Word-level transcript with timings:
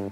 Hello 0.00 0.08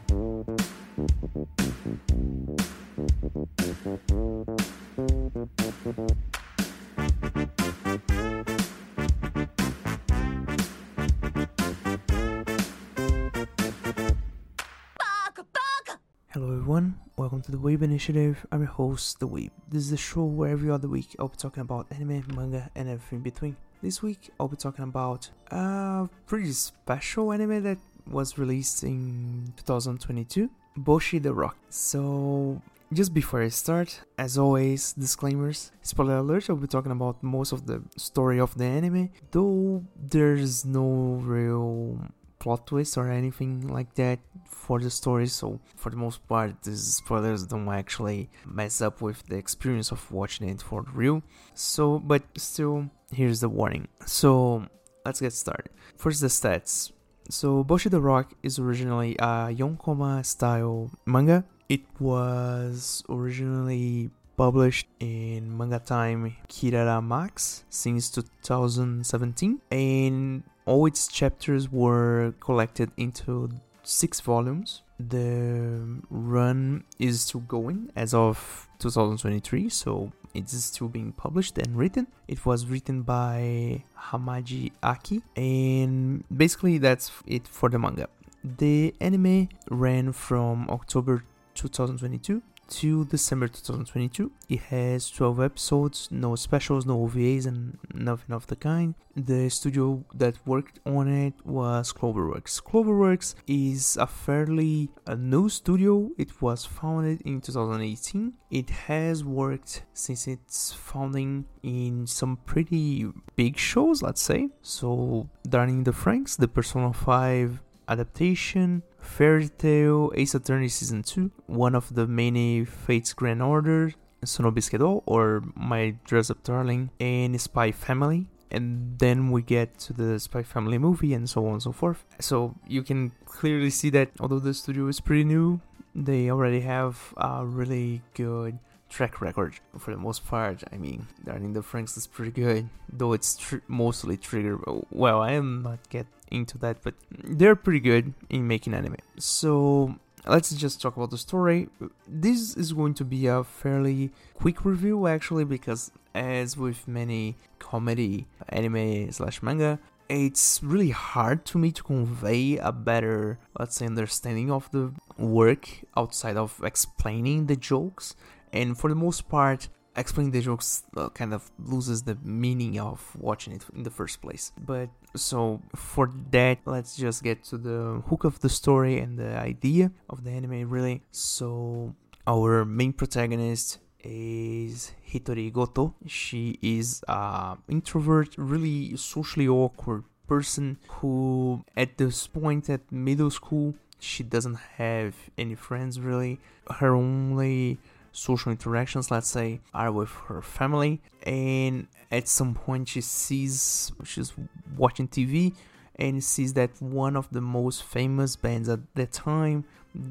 everyone, 16.35 16.99
welcome 17.17 17.41
to 17.41 17.51
the 17.51 17.57
Weeb 17.57 17.81
Initiative. 17.81 18.45
I'm 18.53 18.61
your 18.61 18.69
host, 18.69 19.21
The 19.21 19.27
Weeb. 19.27 19.51
This 19.71 19.85
is 19.85 19.91
the 19.91 19.97
show 19.97 20.25
where 20.25 20.51
every 20.51 20.71
other 20.71 20.87
week 20.87 21.17
I'll 21.19 21.29
be 21.29 21.37
talking 21.39 21.63
about 21.63 21.87
anime, 21.91 22.25
manga, 22.35 22.71
and 22.75 22.91
everything 22.91 23.21
in 23.21 23.23
between. 23.23 23.57
This 23.81 24.03
week 24.03 24.29
I'll 24.39 24.49
be 24.49 24.57
talking 24.57 24.85
about 24.85 25.31
a 25.51 26.11
pretty 26.27 26.53
special 26.53 27.33
anime 27.33 27.63
that 27.63 27.79
was 28.11 28.39
released 28.39 28.83
in 28.83 29.53
2022, 29.57 30.51
Bocchi 30.79 31.23
the 31.23 31.33
Rock. 31.33 31.57
So, 31.69 32.61
just 32.93 33.13
before 33.13 33.43
I 33.43 33.49
start, 33.49 34.01
as 34.17 34.39
always, 34.39 34.93
disclaimers. 34.93 35.73
Spoiler 35.83 36.17
alert, 36.17 36.49
I'll 36.49 36.57
be 36.57 36.67
talking 36.67 36.93
about 36.93 37.23
most 37.23 37.53
of 37.53 37.67
the 37.67 37.83
story 37.97 38.41
of 38.41 38.57
the 38.57 38.65
anime, 38.65 39.11
though 39.31 39.85
there's 39.97 40.65
no 40.65 41.21
real 41.23 42.01
plot 42.39 42.67
twist 42.67 42.97
or 42.97 43.11
anything 43.11 43.67
like 43.69 43.95
that 43.95 44.19
for 44.45 44.79
the 44.79 44.91
story 44.91 45.27
so 45.27 45.59
for 45.77 45.91
the 45.91 45.97
most 45.97 46.27
part 46.29 46.63
these 46.63 46.97
spoilers 46.97 47.45
don't 47.47 47.69
actually 47.69 48.31
mess 48.47 48.81
up 48.81 49.01
with 49.01 49.27
the 49.27 49.37
experience 49.37 49.91
of 49.91 50.11
watching 50.13 50.49
it 50.49 50.63
for 50.63 50.85
real 50.95 51.23
so 51.55 51.99
but 51.99 52.23
still 52.37 52.89
here's 53.13 53.41
the 53.41 53.49
warning 53.49 53.89
so 54.07 54.65
let's 55.05 55.21
get 55.21 55.33
started 55.33 55.71
first 55.97 56.21
the 56.21 56.29
stats 56.29 56.93
so 57.29 57.65
Bocchi 57.65 57.91
the 57.91 58.01
Rock 58.01 58.35
is 58.43 58.59
originally 58.59 59.15
a 59.19 59.53
yonkoma 59.53 60.25
style 60.25 60.91
manga 61.07 61.45
it 61.69 61.83
was 62.01 63.05
originally 63.09 64.11
published 64.39 64.87
in 65.01 65.57
Manga 65.59 65.81
Time 65.81 66.37
Kirara 66.49 67.05
Max 67.05 67.65
since 67.69 68.09
2017 68.09 69.61
and 69.71 70.45
all 70.65 70.87
its 70.87 71.09
chapters 71.09 71.71
were 71.71 72.35
collected 72.41 72.91
into 72.97 73.51
six 73.83 74.21
volumes. 74.21 74.83
The 75.01 76.01
run 76.11 76.85
is 76.99 77.23
still 77.23 77.41
going 77.41 77.91
as 77.97 78.15
of 78.15 78.69
2023, 78.79 79.69
so 79.69 80.13
it 80.35 80.53
is 80.53 80.65
still 80.65 80.89
being 80.89 81.13
published 81.13 81.59
and 81.59 81.77
written. 81.77 82.07
It 82.27 82.45
was 82.45 82.67
written 82.67 83.03
by 83.03 83.85
Hamaji 84.11 84.73
Aki, 84.83 85.23
and 85.37 86.25
basically 86.35 86.79
that's 86.79 87.11
it 87.27 87.49
for 87.49 87.69
the 87.69 87.79
manga. 87.79 88.09
The 88.45 88.95
anime 89.01 89.49
ran 89.69 90.13
from 90.13 90.69
October 90.71 91.25
2022 91.55 92.43
to 92.69 93.05
December 93.07 93.49
2022. 93.49 94.31
It 94.49 94.61
has 94.61 95.11
12 95.11 95.41
episodes, 95.41 96.09
no 96.11 96.37
specials, 96.37 96.87
no 96.87 96.99
OVAs, 97.07 97.47
and 97.47 97.79
nothing 97.93 98.35
of 98.35 98.47
the 98.47 98.57
kind. 98.57 98.95
The 99.17 99.49
studio 99.49 100.05
that 100.15 100.37
worked 100.47 100.79
on 100.87 101.09
it 101.09 101.35
was 101.45 101.93
Cloverworks. 101.93 102.63
Cloverworks 102.63 103.35
is 103.47 103.97
a 103.97 104.07
fairly 104.07 104.91
a 105.07 105.17
new 105.17 105.49
studio. 105.49 106.11
It 106.17 106.41
was 106.41 106.65
founded 106.65 107.21
in 107.23 107.41
2018. 107.41 108.35
It 108.51 108.71
has 108.71 109.25
worked 109.25 109.83
since 109.93 110.29
its 110.29 110.73
founding 110.73 111.47
in 111.63 112.07
some 112.07 112.37
pretty 112.47 113.07
big 113.35 113.57
shows, 113.57 114.03
let's 114.03 114.23
say. 114.23 114.51
So, 114.63 115.29
Darling 115.49 115.85
the 115.85 115.93
Franxx, 115.93 116.37
the 116.37 116.49
Persona 116.49 116.93
5 116.93 117.61
adaptation, 117.89 118.83
Fairy 118.99 119.49
Tail, 119.49 120.13
Ace 120.15 120.35
Attorney 120.35 120.69
Season 120.69 121.03
2, 121.03 121.31
one 121.47 121.75
of 121.75 121.95
the 121.95 122.07
many 122.07 122.65
Fates 122.65 123.13
Grand 123.13 123.43
Order, 123.43 123.93
Sono 124.25 124.51
Bisque 124.51 124.81
or 125.07 125.43
My 125.55 125.95
Dress 126.05 126.31
Up 126.31 126.43
Darling, 126.43 126.91
and 127.01 127.41
Spy 127.41 127.73
Family. 127.73 128.27
And 128.51 128.99
then 128.99 129.31
we 129.31 129.43
get 129.43 129.79
to 129.81 129.93
the 129.93 130.19
Spy 130.19 130.43
Family 130.43 130.79
movie 130.79 131.13
and 131.15 131.29
so 131.29 131.47
on 131.47 131.55
and 131.55 131.63
so 131.63 131.73
forth. 131.73 132.05
So 132.19 132.55
you 132.67 132.83
can 132.83 133.13
clearly 133.27 133.71
see 133.71 133.91
that 133.91 134.11
although 134.21 134.39
the 134.39 134.55
studio 134.55 134.87
is 134.89 135.01
pretty 135.01 135.25
new, 135.25 135.61
they 135.95 136.31
already 136.31 136.61
have 136.61 137.13
a 137.17 137.45
really 137.45 138.03
good 138.15 138.59
track 138.89 139.21
record 139.21 139.55
for 139.79 139.91
the 139.91 139.97
most 139.99 140.27
part. 140.27 140.63
I 140.73 140.77
mean, 140.77 141.07
Darling 141.25 141.53
the 141.53 141.61
Franxx 141.61 141.97
is 141.97 142.07
pretty 142.07 142.31
good, 142.31 142.69
though 142.91 143.13
it's 143.13 143.37
tr- 143.37 143.59
mostly 143.69 144.17
trigger. 144.17 144.59
Well, 144.91 145.21
I 145.21 145.33
am 145.33 145.63
not 145.63 145.89
get 145.91 146.07
into 146.31 146.59
that, 146.59 146.83
but 146.83 146.95
they're 147.11 147.57
pretty 147.57 147.81
good 147.81 148.15
in 148.31 148.47
making 148.47 148.75
anime. 148.75 148.97
So 149.19 149.97
let's 150.27 150.51
just 150.51 150.81
talk 150.81 150.97
about 150.97 151.11
the 151.11 151.19
story. 151.19 151.69
This 152.07 152.57
is 152.57 152.73
going 152.73 152.95
to 152.95 153.05
be 153.05 153.27
a 153.27 153.45
fairly 153.45 154.11
quick 154.35 154.65
review, 154.65 155.07
actually, 155.07 155.45
because 155.45 155.91
as 156.15 156.57
with 156.57 156.89
many 156.89 157.37
comedy 157.59 158.27
anime 158.49 159.11
slash 159.13 159.43
manga, 159.43 159.79
it's 160.09 160.63
really 160.63 160.91
hard 160.91 161.45
to 161.47 161.59
me 161.59 161.71
to 161.71 161.83
convey 161.83 162.57
a 162.57 162.73
better, 162.73 163.39
let's 163.59 163.77
say, 163.77 163.87
understanding 163.87 164.51
of 164.51 164.71
the 164.71 164.93
work 165.19 165.69
outside 165.97 166.37
of 166.37 166.61
explaining 166.65 167.47
the 167.47 167.57
jokes. 167.57 168.17
And 168.53 168.79
for 168.79 168.89
the 168.89 168.97
most 168.97 169.29
part, 169.29 169.69
explaining 169.99 170.33
the 170.33 170.41
jokes 170.41 170.85
uh, 170.97 171.09
kind 171.11 171.35
of 171.35 171.51
loses 171.59 172.03
the 172.03 172.17
meaning 172.23 172.79
of 172.81 172.99
watching 173.19 173.53
it 173.55 173.65
in 173.75 173.83
the 173.83 173.91
first 173.91 174.23
place. 174.23 174.53
But 174.59 174.89
so 175.15 175.61
for 175.75 176.11
that, 176.31 176.59
let's 176.65 176.97
just 176.97 177.23
get 177.23 177.45
to 177.51 177.59
the 177.59 178.03
hook 178.09 178.25
of 178.25 178.41
the 178.41 178.49
story 178.49 178.99
and 178.99 179.19
the 179.19 179.37
idea 179.37 179.91
of 180.09 180.25
the 180.25 180.31
anime, 180.31 180.71
really. 180.71 181.03
So 181.11 181.95
our 182.27 182.65
main 182.65 182.93
protagonist 182.93 183.79
is 184.05 184.93
Hitori 185.11 185.53
Goto. 185.53 185.95
She 186.07 186.59
is 186.63 187.03
a 187.09 187.57
introvert, 187.69 188.35
really 188.39 188.97
socially 188.97 189.49
awkward 189.49 190.05
person 190.27 190.79
who 190.89 191.65
at 191.77 191.97
this 191.97 192.27
point 192.27 192.69
at 192.69 192.93
middle 192.93 193.31
school 193.31 193.75
she 193.99 194.23
doesn't 194.23 194.59
have 194.77 195.15
any 195.37 195.55
friends 195.55 195.99
really. 195.99 196.39
Her 196.71 196.95
only 196.95 197.79
social 198.19 198.51
interactions, 198.51 199.11
let's 199.11 199.29
say, 199.29 199.61
are 199.73 199.93
with 199.93 200.11
her 200.29 200.43
family. 200.43 201.01
And 201.25 201.87
at 202.11 202.29
some 202.29 202.55
point, 202.55 202.89
she 202.89 203.01
sees 203.01 203.93
she's 204.05 204.33
watching 204.77 205.09
TV 205.09 205.55
and 205.97 206.23
sees 206.23 206.53
that 206.55 206.71
one 206.81 207.17
of 207.17 207.29
the 207.31 207.41
most 207.41 207.83
famous 207.83 208.37
bands 208.37 208.69
at 208.69 208.81
that 208.95 209.13
time, 209.13 209.65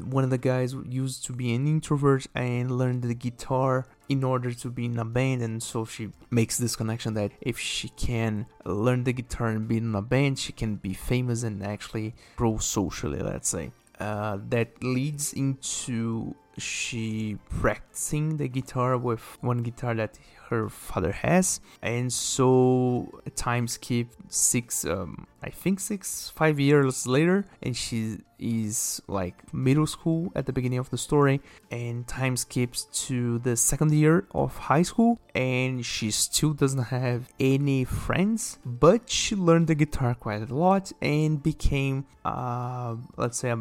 one 0.03 0.23
of 0.23 0.29
the 0.29 0.37
guys 0.37 0.75
used 0.85 1.25
to 1.25 1.33
be 1.33 1.53
an 1.53 1.67
introvert 1.67 2.27
and 2.35 2.71
learned 2.71 3.03
the 3.03 3.13
guitar 3.13 3.85
in 4.09 4.23
order 4.23 4.53
to 4.53 4.69
be 4.69 4.85
in 4.85 4.99
a 4.99 5.05
band. 5.05 5.41
And 5.41 5.63
so 5.63 5.85
she 5.85 6.11
makes 6.29 6.57
this 6.57 6.75
connection 6.75 7.13
that 7.13 7.31
if 7.41 7.57
she 7.57 7.89
can 7.89 8.47
learn 8.65 9.05
the 9.05 9.13
guitar 9.13 9.47
and 9.47 9.67
be 9.67 9.77
in 9.77 9.95
a 9.95 10.01
band, 10.01 10.39
she 10.39 10.51
can 10.51 10.75
be 10.75 10.93
famous 10.93 11.43
and 11.43 11.63
actually 11.63 12.15
grow 12.35 12.57
socially, 12.57 13.19
let's 13.19 13.49
say. 13.49 13.71
Uh, 13.99 14.37
that 14.49 14.83
leads 14.83 15.33
into 15.33 16.35
she 16.57 17.37
practicing 17.49 18.37
the 18.37 18.47
guitar 18.47 18.97
with 18.97 19.37
one 19.41 19.63
guitar 19.63 19.93
that 19.95 20.17
her 20.49 20.69
father 20.69 21.11
has. 21.11 21.59
And 21.81 22.11
so 22.11 23.21
time 23.35 23.67
skip 23.67 24.07
six 24.29 24.85
um 24.85 25.27
i 25.43 25.49
think 25.49 25.79
six 25.79 26.29
five 26.35 26.59
years 26.59 27.05
later. 27.07 27.45
And 27.61 27.75
she 27.75 28.19
is 28.39 29.01
like 29.07 29.53
middle 29.53 29.87
school 29.87 30.31
at 30.35 30.45
the 30.45 30.53
beginning 30.53 30.79
of 30.79 30.89
the 30.89 30.97
story. 30.97 31.41
And 31.71 32.07
time 32.07 32.37
skips 32.37 32.85
to 33.07 33.39
the 33.39 33.55
second 33.57 33.91
year 33.93 34.25
of 34.31 34.57
high 34.57 34.83
school. 34.83 35.19
And 35.35 35.85
she 35.85 36.11
still 36.11 36.53
doesn't 36.53 36.85
have 36.85 37.29
any 37.39 37.83
friends. 37.83 38.59
But 38.65 39.09
she 39.09 39.35
learned 39.35 39.67
the 39.67 39.75
guitar 39.75 40.15
quite 40.15 40.49
a 40.49 40.53
lot 40.53 40.91
and 41.01 41.41
became 41.41 42.05
uh 42.25 42.95
let's 43.17 43.37
say 43.37 43.49
a 43.49 43.59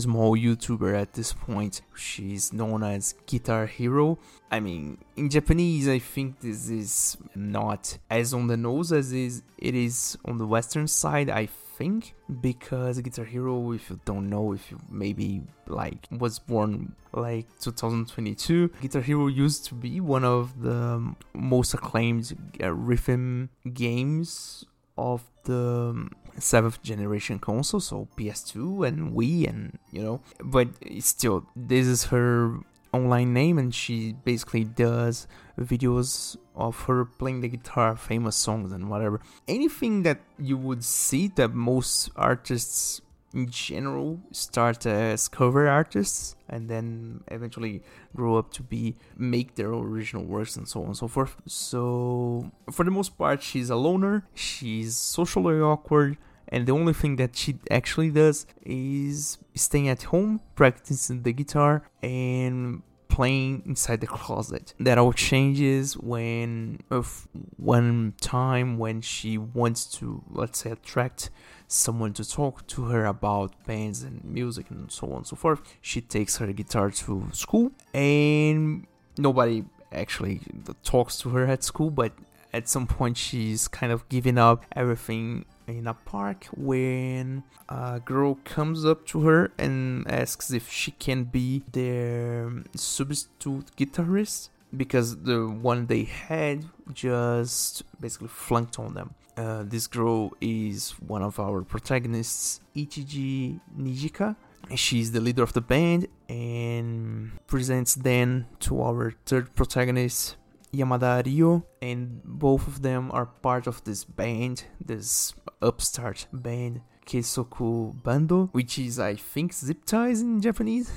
small 0.00 0.36
YouTuber 0.36 1.00
at 1.00 1.12
this 1.12 1.32
point. 1.32 1.82
She's 1.94 2.52
known 2.52 2.82
as 2.82 3.14
Guitar 3.26 3.66
Hero. 3.66 4.18
I 4.50 4.60
mean, 4.60 4.98
in 5.16 5.30
Japanese, 5.30 5.88
I 5.88 5.98
think 5.98 6.40
this 6.40 6.68
is 6.68 7.16
not 7.34 7.98
as 8.10 8.34
on 8.34 8.46
the 8.46 8.56
nose 8.56 8.92
as 8.92 9.12
is 9.12 9.42
it 9.58 9.74
is 9.74 10.18
on 10.24 10.38
the 10.38 10.46
Western 10.46 10.86
side. 10.86 11.30
I 11.30 11.46
think 11.46 12.14
because 12.40 13.00
Guitar 13.00 13.24
Hero, 13.24 13.72
if 13.72 13.90
you 13.90 13.98
don't 14.04 14.28
know, 14.28 14.52
if 14.52 14.70
you 14.70 14.78
maybe 14.90 15.42
like 15.66 16.06
was 16.10 16.38
born 16.38 16.94
like 17.12 17.46
2022, 17.60 18.70
Guitar 18.80 19.02
Hero 19.02 19.26
used 19.26 19.66
to 19.66 19.74
be 19.74 20.00
one 20.00 20.24
of 20.24 20.62
the 20.62 21.14
most 21.34 21.74
acclaimed 21.74 22.36
uh, 22.62 22.72
rhythm 22.72 23.50
games 23.72 24.64
of 24.96 25.22
the 25.44 26.08
seventh 26.38 26.82
generation 26.82 27.38
console, 27.38 27.80
so 27.80 28.08
PS2 28.16 28.86
and 28.86 29.12
Wii, 29.12 29.48
and 29.48 29.78
you 29.90 30.02
know, 30.02 30.20
but 30.42 30.68
still, 31.00 31.46
this 31.54 31.86
is 31.86 32.04
her 32.04 32.58
online 32.92 33.32
name, 33.32 33.58
and 33.58 33.74
she 33.74 34.14
basically 34.24 34.64
does 34.64 35.26
videos 35.58 36.36
of 36.54 36.82
her 36.82 37.04
playing 37.04 37.40
the 37.40 37.48
guitar, 37.48 37.96
famous 37.96 38.36
songs, 38.36 38.72
and 38.72 38.90
whatever. 38.90 39.20
Anything 39.48 40.02
that 40.02 40.20
you 40.38 40.56
would 40.56 40.84
see 40.84 41.28
that 41.28 41.54
most 41.54 42.10
artists 42.16 43.00
in 43.34 43.48
general 43.48 44.20
start 44.30 44.86
as 44.86 45.28
cover 45.28 45.68
artists 45.68 46.36
and 46.48 46.68
then 46.68 47.22
eventually 47.28 47.82
grow 48.14 48.36
up 48.36 48.52
to 48.52 48.62
be 48.62 48.96
make 49.16 49.54
their 49.54 49.72
original 49.72 50.24
works 50.24 50.56
and 50.56 50.68
so 50.68 50.80
on 50.80 50.86
and 50.86 50.96
so 50.96 51.08
forth. 51.08 51.36
So 51.46 52.50
for 52.70 52.84
the 52.84 52.90
most 52.90 53.16
part 53.16 53.42
she's 53.42 53.70
a 53.70 53.76
loner, 53.76 54.26
she's 54.34 54.96
socially 54.96 55.60
awkward 55.60 56.16
and 56.48 56.66
the 56.66 56.72
only 56.72 56.92
thing 56.92 57.16
that 57.16 57.34
she 57.34 57.56
actually 57.70 58.10
does 58.10 58.46
is 58.62 59.38
staying 59.54 59.88
at 59.88 60.02
home, 60.04 60.40
practicing 60.54 61.22
the 61.22 61.32
guitar 61.32 61.88
and 62.02 62.82
playing 63.12 63.62
inside 63.66 64.00
the 64.00 64.06
closet. 64.06 64.72
That 64.80 64.96
all 64.96 65.12
changes 65.12 65.98
when 65.98 66.80
of 66.90 67.28
one 67.58 68.14
time 68.20 68.78
when 68.78 69.02
she 69.02 69.36
wants 69.36 69.84
to 69.98 70.22
let's 70.30 70.60
say 70.60 70.70
attract 70.70 71.30
someone 71.68 72.12
to 72.14 72.24
talk 72.28 72.66
to 72.68 72.84
her 72.86 73.04
about 73.04 73.50
bands 73.66 74.02
and 74.02 74.24
music 74.24 74.70
and 74.70 74.90
so 74.90 75.08
on 75.08 75.18
and 75.18 75.26
so 75.26 75.36
forth. 75.36 75.60
She 75.82 76.00
takes 76.00 76.38
her 76.38 76.50
guitar 76.52 76.90
to 76.90 77.28
school 77.32 77.72
and 77.92 78.86
nobody 79.18 79.64
actually 79.92 80.40
talks 80.82 81.18
to 81.18 81.28
her 81.30 81.44
at 81.46 81.62
school, 81.62 81.90
but 81.90 82.12
at 82.52 82.68
some 82.68 82.86
point 82.86 83.16
she's 83.16 83.68
kind 83.68 83.92
of 83.92 84.08
giving 84.08 84.38
up 84.38 84.64
everything 84.76 85.44
in 85.66 85.86
a 85.86 85.94
park 85.94 86.46
when 86.56 87.42
a 87.68 88.00
girl 88.00 88.38
comes 88.44 88.84
up 88.84 89.06
to 89.06 89.20
her 89.22 89.52
and 89.58 90.06
asks 90.10 90.52
if 90.52 90.70
she 90.70 90.90
can 90.92 91.24
be 91.24 91.62
their 91.72 92.62
substitute 92.74 93.66
guitarist 93.76 94.50
because 94.76 95.22
the 95.22 95.46
one 95.48 95.86
they 95.86 96.04
had 96.04 96.64
just 96.92 97.82
basically 98.00 98.28
flunked 98.28 98.78
on 98.78 98.94
them. 98.94 99.14
Uh, 99.36 99.62
this 99.64 99.86
girl 99.86 100.32
is 100.40 100.90
one 101.06 101.22
of 101.22 101.38
our 101.40 101.62
protagonists, 101.62 102.60
Ijichi 102.76 103.60
Nijika. 103.78 104.36
She's 104.74 105.12
the 105.12 105.20
leader 105.20 105.42
of 105.42 105.52
the 105.52 105.60
band 105.60 106.06
and 106.28 107.32
presents 107.46 107.94
then 107.94 108.46
to 108.60 108.80
our 108.82 109.12
third 109.26 109.54
protagonist, 109.54 110.36
Yamada 110.72 111.24
Ryo, 111.24 111.64
and 111.80 112.22
both 112.24 112.66
of 112.66 112.82
them 112.82 113.10
are 113.12 113.26
part 113.26 113.66
of 113.66 113.84
this 113.84 114.04
band, 114.04 114.64
this 114.84 115.34
upstart 115.60 116.26
band, 116.32 116.80
Kessoku 117.06 118.02
Bando, 118.02 118.48
which 118.52 118.78
is, 118.78 118.98
I 118.98 119.16
think, 119.16 119.52
zip 119.52 119.84
ties 119.84 120.22
in 120.22 120.40
Japanese. 120.40 120.90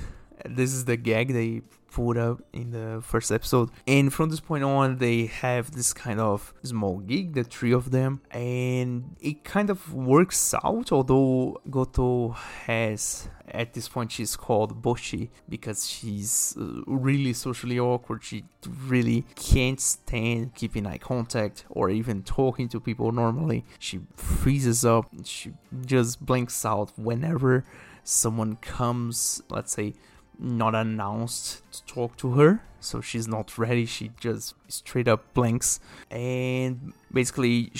This 0.44 0.72
is 0.72 0.84
the 0.84 0.96
gag 0.96 1.32
they 1.32 1.62
up 1.98 2.42
in 2.52 2.72
the 2.72 3.00
first 3.02 3.32
episode. 3.32 3.70
And 3.86 4.12
from 4.12 4.28
this 4.28 4.40
point 4.40 4.64
on, 4.64 4.98
they 4.98 5.26
have 5.26 5.70
this 5.70 5.94
kind 5.94 6.20
of 6.20 6.52
small 6.62 6.98
gig, 6.98 7.32
the 7.32 7.42
three 7.42 7.72
of 7.72 7.90
them, 7.90 8.20
and 8.30 9.16
it 9.20 9.44
kind 9.44 9.70
of 9.70 9.94
works 9.94 10.54
out. 10.62 10.92
Although 10.92 11.60
Goto 11.70 12.36
has 12.66 13.28
at 13.48 13.72
this 13.72 13.88
point 13.88 14.12
she's 14.12 14.36
called 14.36 14.82
Bocchi 14.82 15.30
because 15.48 15.88
she's 15.88 16.54
uh, 16.60 16.82
really 16.86 17.32
socially 17.32 17.78
awkward. 17.78 18.22
She 18.22 18.44
really 18.86 19.24
can't 19.34 19.80
stand 19.80 20.54
keeping 20.54 20.86
eye 20.86 20.98
contact 20.98 21.64
or 21.70 21.88
even 21.88 22.22
talking 22.22 22.68
to 22.70 22.80
people 22.80 23.12
normally. 23.12 23.64
She 23.78 24.00
freezes 24.16 24.84
up. 24.84 25.06
She 25.24 25.52
just 25.84 26.24
blinks 26.24 26.64
out 26.64 26.92
whenever 26.98 27.64
someone 28.04 28.56
comes, 28.56 29.42
let's 29.48 29.72
say, 29.72 29.94
not 30.38 30.74
announced 30.74 31.62
to 31.72 31.84
talk 31.84 32.16
to 32.18 32.32
her 32.32 32.62
so 32.86 33.00
she's 33.00 33.26
not 33.26 33.58
ready. 33.58 33.84
She 33.84 34.12
just 34.20 34.54
straight 34.68 35.08
up 35.08 35.34
blinks. 35.34 35.80
And 36.10 36.92
basically 37.12 37.72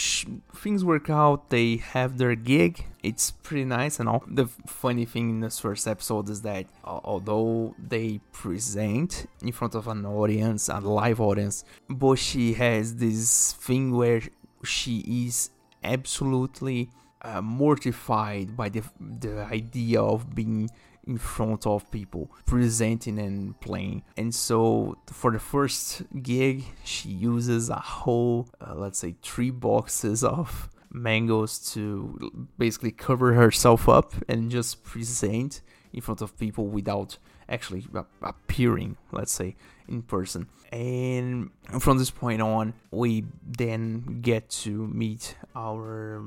things 0.55 0.85
work 0.85 1.09
out. 1.09 1.51
They 1.51 1.77
have 1.77 2.19
their 2.19 2.35
gig. 2.35 2.85
It's 3.03 3.31
pretty 3.31 3.65
nice 3.65 4.01
and 4.01 4.09
all. 4.09 4.25
The 4.27 4.47
funny 4.67 5.05
thing 5.05 5.31
in 5.31 5.41
this 5.41 5.61
first 5.61 5.87
episode 5.87 6.29
is 6.29 6.43
that 6.43 6.67
uh, 6.85 7.01
although 7.05 7.75
they 7.79 8.21
present 8.33 9.27
in 9.43 9.53
front 9.53 9.75
of 9.77 9.87
an 9.87 10.05
audience 10.05 10.69
a 10.69 10.81
live 10.81 11.21
audience 11.21 11.65
Bocchi 11.89 12.57
has 12.57 12.97
this 12.97 13.53
thing 13.53 13.95
where 13.95 14.23
she 14.65 15.27
is 15.27 15.51
absolutely 15.85 16.91
uh, 17.23 17.41
mortified 17.41 18.57
by 18.57 18.69
the 18.69 18.83
the 19.01 19.47
idea 19.53 20.01
of 20.01 20.35
being 20.35 20.69
in 21.07 21.19
front 21.19 21.67
of 21.67 21.91
people, 21.91 22.31
presenting 22.47 23.19
and 23.19 23.59
playing. 23.61 24.03
And 24.17 24.35
so 24.35 24.99
for 25.07 25.31
the 25.31 25.39
first 25.39 26.03
gig, 26.23 26.65
she 26.85 27.09
uses 27.09 27.71
a 27.71 27.77
whole, 27.77 28.49
uh, 28.61 28.75
let's 28.75 28.99
say, 28.99 29.15
three 29.23 29.51
boxes 29.51 30.25
of 30.25 30.69
mangoes 30.91 31.59
to 31.73 32.49
basically 32.59 32.91
cover 32.91 33.35
herself 33.35 33.89
up 33.89 34.15
and 34.29 34.51
just 34.51 34.83
present 34.83 35.61
in 35.93 36.01
front 36.01 36.23
of 36.23 36.37
people 36.39 36.67
without 36.67 37.19
actually 37.49 37.87
appearing, 38.23 38.97
let's 39.13 39.33
say, 39.33 39.55
in 39.89 40.03
person. 40.03 40.49
And 40.73 41.51
from 41.79 41.99
this 41.99 42.11
point 42.11 42.43
on, 42.43 42.75
we 42.91 43.25
then 43.47 44.21
get 44.21 44.51
to 44.51 44.87
meet 44.89 45.37
our. 45.55 46.23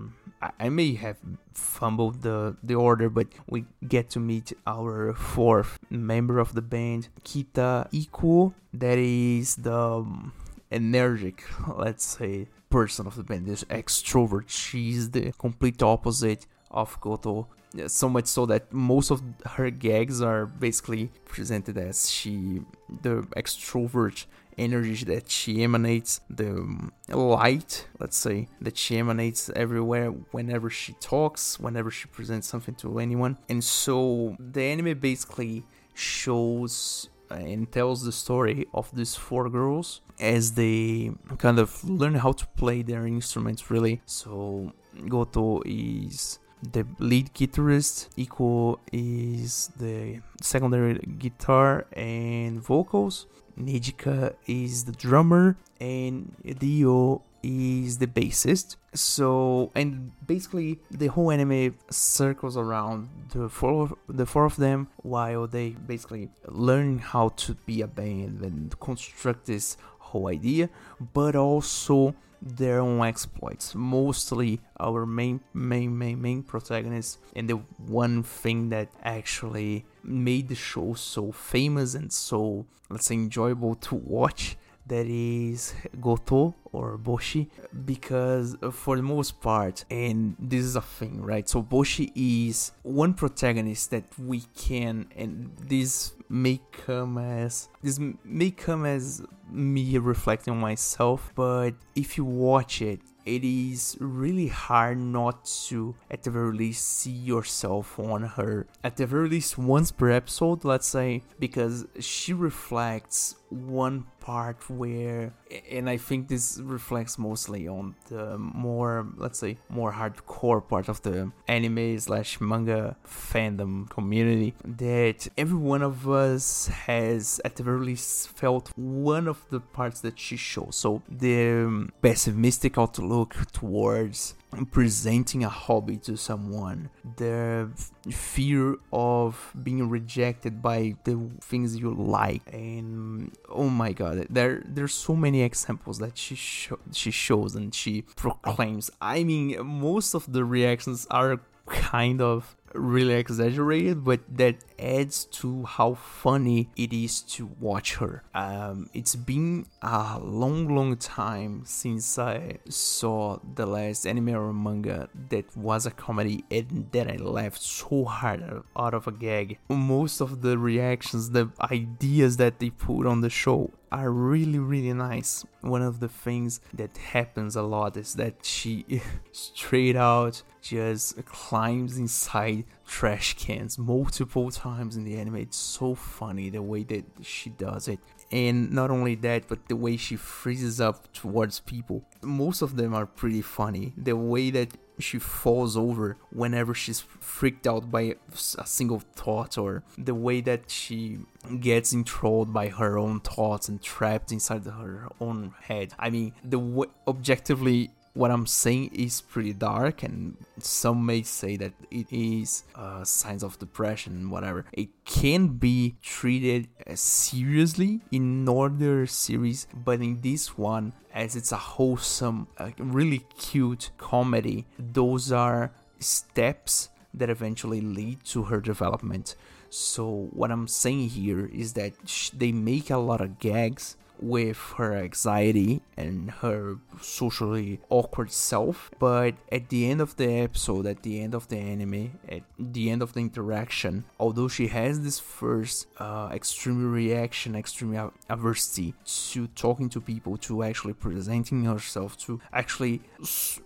I 0.60 0.70
may 0.70 0.94
have 0.96 1.18
fumbled 1.54 2.22
the, 2.22 2.56
the 2.64 2.76
order, 2.76 3.10
but 3.10 3.28
we 3.48 3.66
get 3.86 4.10
to 4.12 4.20
meet 4.20 4.54
our 4.66 5.14
fourth 5.14 5.80
member 5.90 6.40
of 6.40 6.54
the 6.54 6.62
band, 6.62 7.10
Kita 7.24 7.90
Ikuyo. 7.92 8.54
That 8.74 8.98
is 8.98 9.56
the 9.58 9.78
um, 9.78 10.32
energetic, 10.72 11.44
let's 11.76 12.06
say, 12.06 12.48
person 12.70 13.06
of 13.06 13.16
the 13.16 13.24
band, 13.24 13.48
this 13.48 13.66
extrovert. 13.66 14.46
She's 14.48 15.12
the 15.12 15.34
complete 15.38 15.82
opposite 15.84 16.46
of 16.72 17.00
Goto 17.02 17.48
so 17.88 18.10
much 18.10 18.26
so 18.26 18.46
that 18.48 18.72
most 18.74 19.12
of 19.12 19.22
her 19.46 19.70
gags 19.70 20.22
are 20.22 20.46
basically 20.46 21.12
presented 21.26 21.78
as 21.78 22.10
she 22.10 22.62
the 23.02 23.22
extrovert 23.38 24.26
energy 24.60 25.06
that 25.06 25.30
she 25.30 25.64
emanates 25.64 26.22
the 26.30 26.50
um, 26.50 26.92
light 27.10 27.88
let's 28.00 28.18
say 28.18 28.48
that 28.62 28.78
she 28.78 28.98
emanates 28.98 29.50
everywhere 29.56 30.10
whenever 30.32 30.70
she 30.70 30.94
talks 31.00 31.60
whenever 31.60 31.90
she 31.90 32.08
presents 32.08 32.48
something 32.48 32.76
to 32.76 33.00
anyone 33.00 33.38
and 33.48 33.64
so 33.64 34.36
the 34.40 34.62
anime 34.62 34.98
basically 35.00 35.66
shows 35.94 37.10
uh, 37.32 37.36
and 37.36 37.72
tells 37.72 38.04
the 38.04 38.12
story 38.12 38.66
of 38.74 38.94
these 38.96 39.16
four 39.16 39.50
girls 39.50 40.02
as 40.20 40.54
they 40.54 41.12
kind 41.38 41.60
of 41.60 41.84
learn 41.84 42.16
how 42.16 42.32
to 42.32 42.46
play 42.62 42.82
their 42.82 43.06
instruments 43.06 43.72
really 43.72 44.02
so 44.06 44.72
goto 45.08 45.62
is 45.66 46.40
the 46.62 46.86
lead 47.00 47.34
guitarist. 47.34 48.10
Ikuyo 48.18 48.80
is 48.92 49.70
the 49.78 50.22
secondary 50.42 51.00
guitar 51.18 51.86
and 51.94 52.62
vocals. 52.62 53.28
Nijika 53.60 54.36
is 54.48 54.86
the 54.86 54.92
drummer, 54.94 55.58
and 55.80 56.36
Ryo 56.44 57.22
is 57.44 58.00
the 58.00 58.08
bassist. 58.08 58.76
So, 58.94 59.72
and 59.76 60.12
basically, 60.26 60.80
the 60.90 61.08
whole 61.08 61.32
anime 61.32 61.76
circles 61.90 62.58
around 62.58 63.10
the 63.34 63.50
four, 63.50 63.98
the 64.08 64.26
four 64.26 64.46
of 64.46 64.56
them, 64.56 64.88
while 64.98 65.48
they 65.48 65.70
basically 65.70 66.30
learn 66.48 67.00
how 67.00 67.30
to 67.30 67.56
be 67.66 67.82
a 67.82 67.88
band 67.88 68.42
and 68.42 68.78
construct 68.80 69.46
this 69.46 69.78
whole 70.00 70.28
idea, 70.28 70.70
but 71.14 71.36
also 71.36 72.16
their 72.42 72.80
own 72.80 73.02
exploits. 73.02 73.76
Mostly 73.76 74.62
our 74.80 75.06
main, 75.06 75.42
main, 75.54 75.98
main, 75.98 76.22
main 76.22 76.44
protagonist, 76.44 77.20
and 77.36 77.50
the 77.50 77.56
one 77.78 78.24
thing 78.24 78.70
that 78.70 78.90
actually 79.04 79.86
made 80.04 80.48
the 80.48 80.56
show 80.56 80.94
so 80.94 81.32
famous 81.32 81.96
and 81.96 82.12
so, 82.12 82.66
let's 82.90 83.06
say, 83.06 83.16
enjoyable 83.16 83.76
to 83.76 83.96
watch 83.96 84.58
that 84.90 85.06
is 85.08 85.74
Goto 86.02 86.56
or 86.72 86.98
Bocchi 86.98 87.48
because 87.86 88.58
for 88.72 88.96
the 88.96 89.02
most 89.02 89.40
part 89.40 89.86
and 89.90 90.36
this 90.40 90.64
is 90.66 90.76
a 90.76 90.82
thing 90.82 91.22
right 91.22 91.48
so 91.48 91.64
Bocchi 91.64 92.12
is 92.16 92.72
one 92.84 93.14
protagonist 93.14 93.92
that 93.92 94.06
we 94.20 94.42
can 94.56 95.08
and 95.16 95.52
this 95.60 96.14
may 96.28 96.60
come 96.72 97.18
as 97.18 97.70
this 97.82 98.00
may 98.24 98.52
come 98.52 98.86
as 98.86 99.24
me 99.52 99.98
reflecting 99.98 100.54
on 100.54 100.60
myself 100.60 101.32
but 101.36 101.72
if 101.96 102.18
you 102.18 102.26
watch 102.26 102.82
it 102.82 103.00
it 103.26 103.44
is 103.44 103.96
really 104.00 104.48
hard 104.48 104.98
not 104.98 105.46
to, 105.68 105.94
at 106.10 106.24
the 106.24 106.32
very 106.32 106.52
least, 106.56 106.84
see 106.84 107.12
yourself 107.12 108.00
on 108.00 108.24
her. 108.24 108.66
At 108.84 108.98
the 108.98 109.06
very 109.06 109.30
least, 109.30 109.58
once 109.58 109.92
per 109.92 110.10
episode, 110.10 110.66
let's 110.66 110.88
say, 110.88 111.22
because 111.38 111.86
she 112.00 112.34
reflects 112.34 113.36
one 113.50 114.06
part 114.20 114.70
where 114.70 115.34
and 115.72 115.90
i 115.90 115.98
think 115.98 116.28
this 116.28 116.60
reflects 116.64 117.18
mostly 117.18 117.68
on 117.68 117.96
the 118.10 118.38
more 118.38 119.08
let's 119.18 119.40
say 119.40 119.58
more 119.70 119.92
hardcore 119.92 120.66
part 120.68 120.88
of 120.88 121.02
the 121.02 121.32
anime 121.48 121.98
slash 121.98 122.40
manga 122.40 122.96
fandom 123.08 123.90
community 123.90 124.54
that 124.64 125.28
every 125.38 125.58
one 125.58 125.82
of 125.82 126.10
us 126.10 126.68
has 126.68 127.42
at 127.44 127.56
the 127.56 127.64
very 127.64 127.80
least 127.80 128.30
felt 128.30 128.72
one 128.76 129.28
of 129.28 129.46
the 129.50 129.60
parts 129.60 130.02
that 130.02 130.20
she 130.20 130.38
shows. 130.38 130.76
So 130.76 131.02
the 131.10 131.64
um, 131.66 131.92
pessimistic 132.02 132.78
outlook 132.78 133.36
towards 133.52 134.36
presenting 134.72 135.44
a 135.44 135.50
hobby 135.50 135.98
to 135.98 136.18
someone, 136.18 136.90
the 137.18 137.70
fear 138.10 138.76
of 138.92 139.54
being 139.62 139.90
rejected 139.90 140.62
by 140.62 140.96
the 141.04 141.30
things 141.42 141.78
you 141.78 141.94
like, 141.94 142.42
and 142.52 143.32
oh 143.50 143.70
my 143.70 143.92
god, 143.92 144.28
there 144.30 144.64
there's 144.66 144.94
so 144.94 145.16
many 145.16 145.42
examples 145.42 146.00
that 146.00 146.18
she 146.18 146.36
sho- 146.36 146.80
she 146.92 147.12
shows 147.12 147.56
and 147.56 147.74
she 147.74 148.02
proclaims. 148.16 148.90
I 149.02 149.24
mean, 149.24 149.64
most 149.66 150.14
of 150.14 150.32
the 150.32 150.44
reactions 150.44 151.06
are 151.12 151.40
kind 151.68 152.20
of 152.22 152.56
really 152.74 153.14
exaggerated, 153.14 154.04
but 154.04 154.22
that 154.38 154.58
adds 154.78 155.26
to 155.26 155.64
how 155.66 155.94
funny 155.96 156.70
it 156.76 156.94
is 156.94 157.22
to 157.22 157.50
watch 157.60 157.96
her. 157.96 158.24
Um, 158.34 158.90
it's 158.94 159.16
been 159.16 159.66
a 159.82 160.20
long, 160.20 160.74
long 160.74 160.98
time 160.98 161.64
since 161.66 162.18
I 162.18 162.58
saw 162.68 163.40
the 163.56 163.66
last 163.66 164.06
anime 164.06 164.30
or 164.30 164.54
manga 164.54 165.10
that 165.30 165.56
was 165.56 165.86
a 165.86 165.92
comedy 165.92 166.44
and 166.50 166.88
that 166.92 167.10
I 167.10 167.18
laughed 167.18 167.62
so 167.62 168.06
hard 168.06 168.64
out 168.76 168.94
of 168.94 169.08
a 169.08 169.12
gag. 169.12 169.60
Most 169.70 170.22
of 170.22 170.42
the 170.42 170.58
reactions, 170.58 171.32
the 171.32 171.50
ideas 171.60 172.38
that 172.38 172.60
they 172.60 172.70
put 172.70 173.06
on 173.06 173.22
the 173.22 173.30
show 173.30 173.72
are 173.92 174.12
really 174.12 174.60
really 174.60 174.94
nice. 174.94 175.46
One 175.62 175.82
of 175.82 176.00
the 176.00 176.08
things 176.08 176.62
that 176.74 176.96
happens 176.98 177.56
a 177.56 177.62
lot 177.64 177.98
is 177.98 178.14
that 178.16 178.46
she 178.46 179.02
straight 179.32 179.96
out 179.96 180.44
just 180.62 181.26
climbs 181.26 181.98
inside 181.98 182.59
trash 182.88 183.36
cans 183.38 183.78
multiple 183.78 184.52
times 184.52 184.96
in 184.96 185.04
the 185.04 185.16
anime. 185.18 185.38
It's 185.38 185.58
so 185.58 185.96
funny 185.96 186.50
the 186.50 186.62
way 186.62 186.84
that 186.84 187.06
she 187.22 187.50
does 187.50 187.88
it. 187.88 188.00
And 188.32 188.72
not 188.72 188.92
only 188.92 189.16
that, 189.16 189.48
but 189.48 189.68
the 189.68 189.76
way 189.76 189.98
she 189.98 190.16
freezes 190.16 190.80
up 190.80 191.12
towards 191.14 191.60
people. 191.62 192.04
Most 192.22 192.62
of 192.62 192.76
them 192.76 192.94
are 192.94 193.06
pretty 193.06 193.42
funny. 193.42 193.94
The 193.98 194.16
way 194.16 194.52
that 194.52 194.78
she 195.00 195.18
falls 195.18 195.78
over 195.78 196.18
whenever 196.32 196.74
she's 196.74 197.00
freaked 197.00 197.66
out 197.66 197.90
by 197.90 198.16
a 198.58 198.68
single 198.68 199.00
thought 199.16 199.58
or 199.58 199.84
the 199.98 200.14
way 200.14 200.42
that 200.42 200.70
she 200.70 201.20
gets 201.60 201.94
enthralled 201.94 202.54
by 202.54 202.68
her 202.68 202.98
own 202.98 203.20
thoughts 203.22 203.70
and 203.70 203.82
trapped 203.82 204.32
inside 204.32 204.66
her 204.66 205.08
own 205.20 205.54
head. 205.62 205.94
I 205.98 206.10
mean, 206.10 206.34
the 206.44 206.60
w- 206.60 206.92
objectively 207.08 207.92
what 208.20 208.32
I'm 208.32 208.48
saying 208.48 208.92
is 208.92 209.22
pretty 209.22 209.54
dark, 209.54 210.04
and 210.04 210.36
some 210.58 211.06
may 211.06 211.22
say 211.22 211.56
that 211.56 211.72
it 211.90 212.08
is 212.12 212.66
uh, 212.76 213.06
signs 213.06 213.44
of 213.44 213.58
depression, 213.60 214.30
whatever. 214.30 214.66
It 214.74 214.90
can 215.06 215.48
be 215.56 215.96
treated 216.04 216.68
seriously 216.96 218.02
in 218.12 218.46
other 218.50 219.08
series, 219.08 219.68
but 219.74 220.02
in 220.02 220.20
this 220.20 220.58
one, 220.58 220.92
as 221.14 221.38
it's 221.38 221.54
a 221.54 221.58
wholesome, 221.58 222.50
uh, 222.58 222.72
really 222.78 223.20
cute 223.38 223.92
comedy, 223.98 224.66
those 224.78 225.32
are 225.32 225.72
steps 226.00 226.90
that 227.14 227.30
eventually 227.30 227.80
lead 227.80 228.26
to 228.26 228.44
her 228.44 228.60
development. 228.60 229.36
So, 229.70 230.28
what 230.34 230.52
I'm 230.52 230.68
saying 230.68 231.10
here 231.10 231.46
is 231.46 231.72
that 231.74 231.94
they 232.36 232.52
make 232.52 232.90
a 232.90 232.98
lot 232.98 233.22
of 233.22 233.40
gags 233.40 233.96
with 234.22 234.58
her 234.78 234.96
anxiety 234.96 235.82
and 235.98 236.32
her 236.32 236.78
socially 237.02 237.80
awkward 237.90 238.32
self. 238.32 238.92
But 239.00 239.36
at 239.52 239.70
the 239.70 239.90
end 239.90 240.02
of 240.02 240.16
the 240.18 240.30
episode, 240.32 240.86
at 240.86 241.04
the 241.04 241.22
end 241.22 241.34
of 241.34 241.48
the 241.48 241.58
anime, 241.58 242.20
at 242.28 242.44
the 242.58 242.90
end 242.90 243.02
of 243.02 243.14
the 243.14 243.22
interaction, 243.22 244.06
although 244.20 244.48
she 244.48 244.68
has 244.68 245.02
this 245.02 245.20
first 245.20 245.88
uh, 245.98 246.30
extreme 246.34 246.92
reaction, 246.92 247.56
extreme 247.56 248.12
adversity 248.30 248.94
to 249.32 249.48
talking 249.48 249.90
to 249.90 250.02
people, 250.02 250.38
to 250.38 250.64
actually 250.64 250.94
presenting 250.94 251.66
herself, 251.66 252.18
to 252.18 252.40
actually 252.54 253.02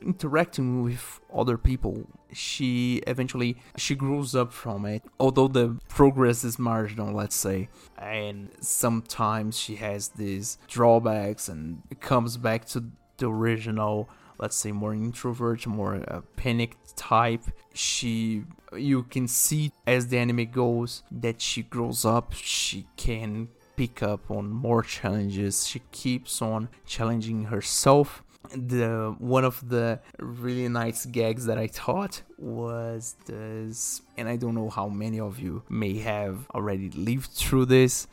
interacting 0.02 0.84
with 0.84 1.20
other 1.34 1.58
people 1.58 2.08
she 2.34 3.02
eventually 3.08 3.58
she 3.78 3.96
grows 3.96 4.36
up 4.36 4.52
from 4.52 4.86
it. 4.86 5.04
Although 5.20 5.48
the 5.48 5.78
progress 5.88 6.44
is 6.44 6.60
marginal 6.60 7.14
let's 7.14 7.36
say 7.36 7.70
and 7.98 8.50
sometimes 8.60 9.58
she 9.58 9.76
has 9.76 10.10
these 10.10 10.58
drawbacks 10.68 11.48
and 11.48 11.82
comes 12.00 12.38
back 12.38 12.66
to 12.66 12.84
the 13.18 13.30
original 13.30 14.10
let's 14.40 14.56
say 14.56 14.72
more 14.72 14.94
introvert 14.94 15.66
more 15.68 16.04
uh, 16.08 16.22
panic 16.36 16.78
type. 16.96 17.44
She 17.74 18.44
you 18.76 19.04
can 19.04 19.28
see 19.28 19.72
as 19.86 20.08
the 20.08 20.18
anime 20.18 20.50
goes 20.52 21.04
that 21.12 21.42
she 21.42 21.64
grows 21.64 22.06
up 22.06 22.34
she 22.34 22.88
can 22.98 23.50
pick 23.76 24.04
up 24.04 24.30
on 24.30 24.50
more 24.50 24.84
challenges. 24.84 25.68
She 25.68 25.82
keeps 25.92 26.42
on 26.42 26.70
challenging 26.86 27.46
herself 27.46 28.24
the 28.52 29.16
one 29.20 29.46
of 29.46 29.68
the 29.68 30.00
really 30.20 30.68
nice 30.68 31.06
gags 31.06 31.46
that 31.46 31.58
I 31.58 31.68
thought 31.68 32.22
was 32.38 33.16
this, 33.26 34.02
and 34.18 34.28
I 34.28 34.36
don't 34.36 34.56
know 34.56 34.70
how 34.70 34.90
many 34.90 35.20
of 35.20 35.40
you 35.40 35.64
may 35.70 35.98
have 36.00 36.50
already 36.52 36.90
lived 36.90 37.32
through 37.32 37.66
this, 37.66 38.08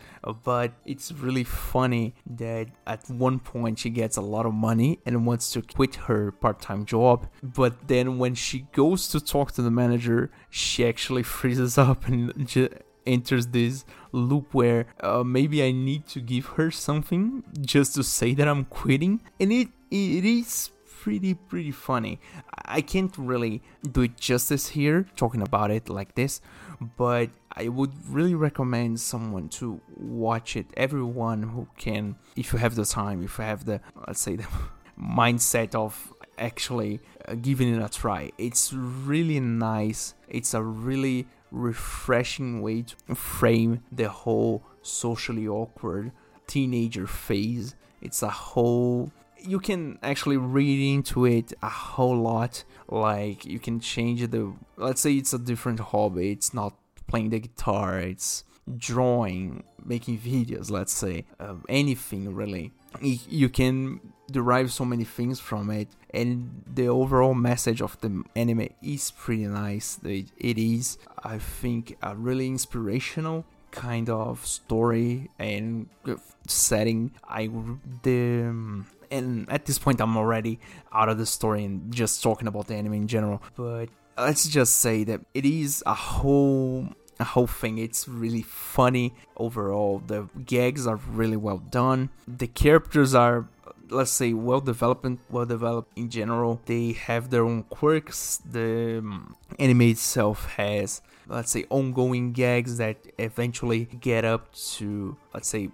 but 0.45 0.73
it's 0.87 1.13
really 1.13 1.45
funny 1.45 2.15
that 2.27 2.69
at 2.87 3.09
one 3.11 3.41
point 3.41 3.81
she 3.81 3.91
gets 3.91 4.17
a 4.17 4.21
lot 4.21 4.47
of 4.47 4.55
money 4.55 5.01
and 5.05 5.27
wants 5.27 5.51
to 5.53 5.63
quit 5.63 5.97
her 5.97 6.31
part-time 6.31 6.85
job, 6.85 7.27
but 7.43 7.89
then 7.89 8.19
when 8.19 8.35
she 8.35 8.67
goes 8.73 9.09
to 9.09 9.21
talk 9.21 9.53
to 9.53 9.63
the 9.63 9.71
manager, 9.71 10.31
she 10.49 10.87
actually 10.87 11.23
freezes 11.23 11.77
up 11.87 12.07
and 12.07 12.47
just 12.47 12.73
enters 13.07 13.49
this 13.49 13.85
loop 14.13 14.53
where 14.53 14.87
uh, 15.01 15.25
maybe 15.25 15.63
I 15.63 15.73
need 15.73 16.07
to 16.09 16.21
give 16.21 16.47
her 16.47 16.71
something 16.71 17.43
just 17.61 17.95
to 17.95 18.05
say 18.05 18.35
that 18.35 18.47
I'm 18.47 18.65
quitting, 18.67 19.21
and 19.39 19.53
it 19.53 19.69
it 19.91 20.25
is 20.25 20.71
pretty 21.01 21.35
pretty 21.35 21.71
funny. 21.71 22.21
I 22.65 22.83
can't 22.83 23.17
really 23.17 23.63
do 23.91 24.03
it 24.03 24.17
justice 24.17 24.69
here 24.69 25.07
talking 25.17 25.43
about 25.43 25.71
it 25.71 25.89
like 25.89 26.15
this, 26.15 26.41
but 26.97 27.31
I 27.53 27.69
would 27.69 27.93
really 28.09 28.35
recommend 28.35 29.01
someone 29.01 29.49
to 29.61 29.81
watch 29.97 30.57
it. 30.57 30.67
Everyone 30.77 31.43
who 31.43 31.69
can, 31.77 32.17
if 32.37 32.53
you 32.53 32.59
have 32.59 32.75
the 32.75 32.85
time, 32.85 33.25
if 33.25 33.39
you 33.39 33.45
have 33.45 33.65
the 33.65 33.81
let's 34.07 34.21
say 34.21 34.37
the 34.43 34.47
mindset 35.01 35.75
of 35.75 36.13
actually 36.39 37.01
uh, 37.29 37.35
giving 37.35 37.75
it 37.75 37.83
a 37.83 37.89
try. 37.89 38.31
It's 38.39 38.73
really 38.73 39.41
nice. 39.41 40.15
It's 40.29 40.55
a 40.55 40.63
really 40.63 41.27
refreshing 41.51 42.63
way 42.63 42.83
to 42.83 43.15
frame 43.15 43.83
the 43.91 44.09
whole 44.09 44.63
socially 44.83 45.47
awkward 45.49 46.13
teenager 46.47 47.07
phase. 47.07 47.75
It's 48.01 48.23
a 48.23 48.31
whole 48.31 49.13
you 49.43 49.61
can 49.61 49.99
actually 50.03 50.37
read 50.37 50.95
into 50.95 51.25
it 51.25 51.53
a 51.63 51.69
whole 51.69 52.17
lot. 52.17 52.65
Like 52.89 53.45
you 53.45 53.59
can 53.59 53.81
change 53.81 54.29
the 54.31 54.53
let's 54.77 55.01
say 55.01 55.15
it's 55.15 55.33
a 55.33 55.39
different 55.39 55.81
hobby. 55.81 56.33
It's 56.33 56.53
not 56.55 56.75
playing 57.07 57.31
the 57.31 57.41
guitar. 57.41 57.99
It's 57.99 58.45
drawing, 58.77 59.65
making 59.85 60.19
videos. 60.19 60.71
Let's 60.71 60.93
say 60.93 61.25
uh, 61.39 61.55
anything 61.69 62.35
really. 62.35 62.73
You 63.01 63.49
can 63.49 64.01
derive 64.31 64.73
so 64.73 64.85
many 64.85 65.05
things 65.05 65.39
from 65.39 65.71
it, 65.71 65.89
and 66.13 66.63
the 66.73 66.89
overall 66.89 67.35
message 67.35 67.81
of 67.81 68.01
the 68.01 68.25
anime 68.35 68.69
is 68.83 69.13
pretty 69.13 69.47
nice. 69.47 70.01
It, 70.03 70.27
it 70.37 70.59
is, 70.59 70.99
I 71.23 71.39
think, 71.39 71.97
a 72.03 72.17
really 72.17 72.49
inspirational 72.49 73.45
kind 73.71 74.11
of 74.11 74.45
story 74.45 75.31
and 75.39 75.89
setting. 76.49 77.13
I 77.29 77.49
the 78.03 78.43
um, 78.49 78.87
and 79.11 79.51
at 79.51 79.67
this 79.67 79.79
point 79.79 80.01
I'm 80.01 80.17
already 80.17 80.59
out 80.93 81.09
of 81.09 81.19
the 81.19 81.27
story 81.27 81.65
and 81.65 81.93
just 81.93 82.23
talking 82.23 82.49
about 82.49 82.67
the 82.67 82.75
anime 82.75 82.95
in 82.95 83.09
general. 83.09 83.43
But 83.57 83.89
let's 84.17 84.49
just 84.49 84.77
say 84.77 85.05
that 85.05 85.21
it 85.35 85.45
is 85.45 85.83
a 85.87 85.95
whole 85.95 86.89
a 87.19 87.25
whole 87.25 87.47
thing. 87.47 87.79
It's 87.79 88.09
really 88.09 88.43
funny 88.43 89.13
overall. 89.37 90.03
The 90.05 90.29
gags 90.45 90.87
are 90.87 90.97
really 90.97 91.37
well 91.37 91.59
done. 91.59 92.11
The 92.27 92.47
characters 92.47 93.15
are 93.15 93.49
let's 93.91 94.11
say 94.13 94.33
well 94.33 94.61
developed 94.61 95.19
well 95.31 95.45
developed 95.45 95.91
in 95.99 96.09
general 96.09 96.61
they 96.67 96.93
have 96.93 97.31
their 97.31 97.45
own 97.45 97.65
quirks 97.65 98.41
the 98.49 98.99
um, 98.99 99.35
anime 99.59 99.83
itself 99.83 100.47
has 100.55 101.03
let's 101.27 101.51
say 101.51 101.65
ongoing 101.71 102.33
gags 102.33 102.77
that 102.77 102.97
eventually 103.19 103.87
get 104.01 104.25
up 104.25 104.55
to 104.55 105.17
let's 105.35 105.49
say 105.49 105.71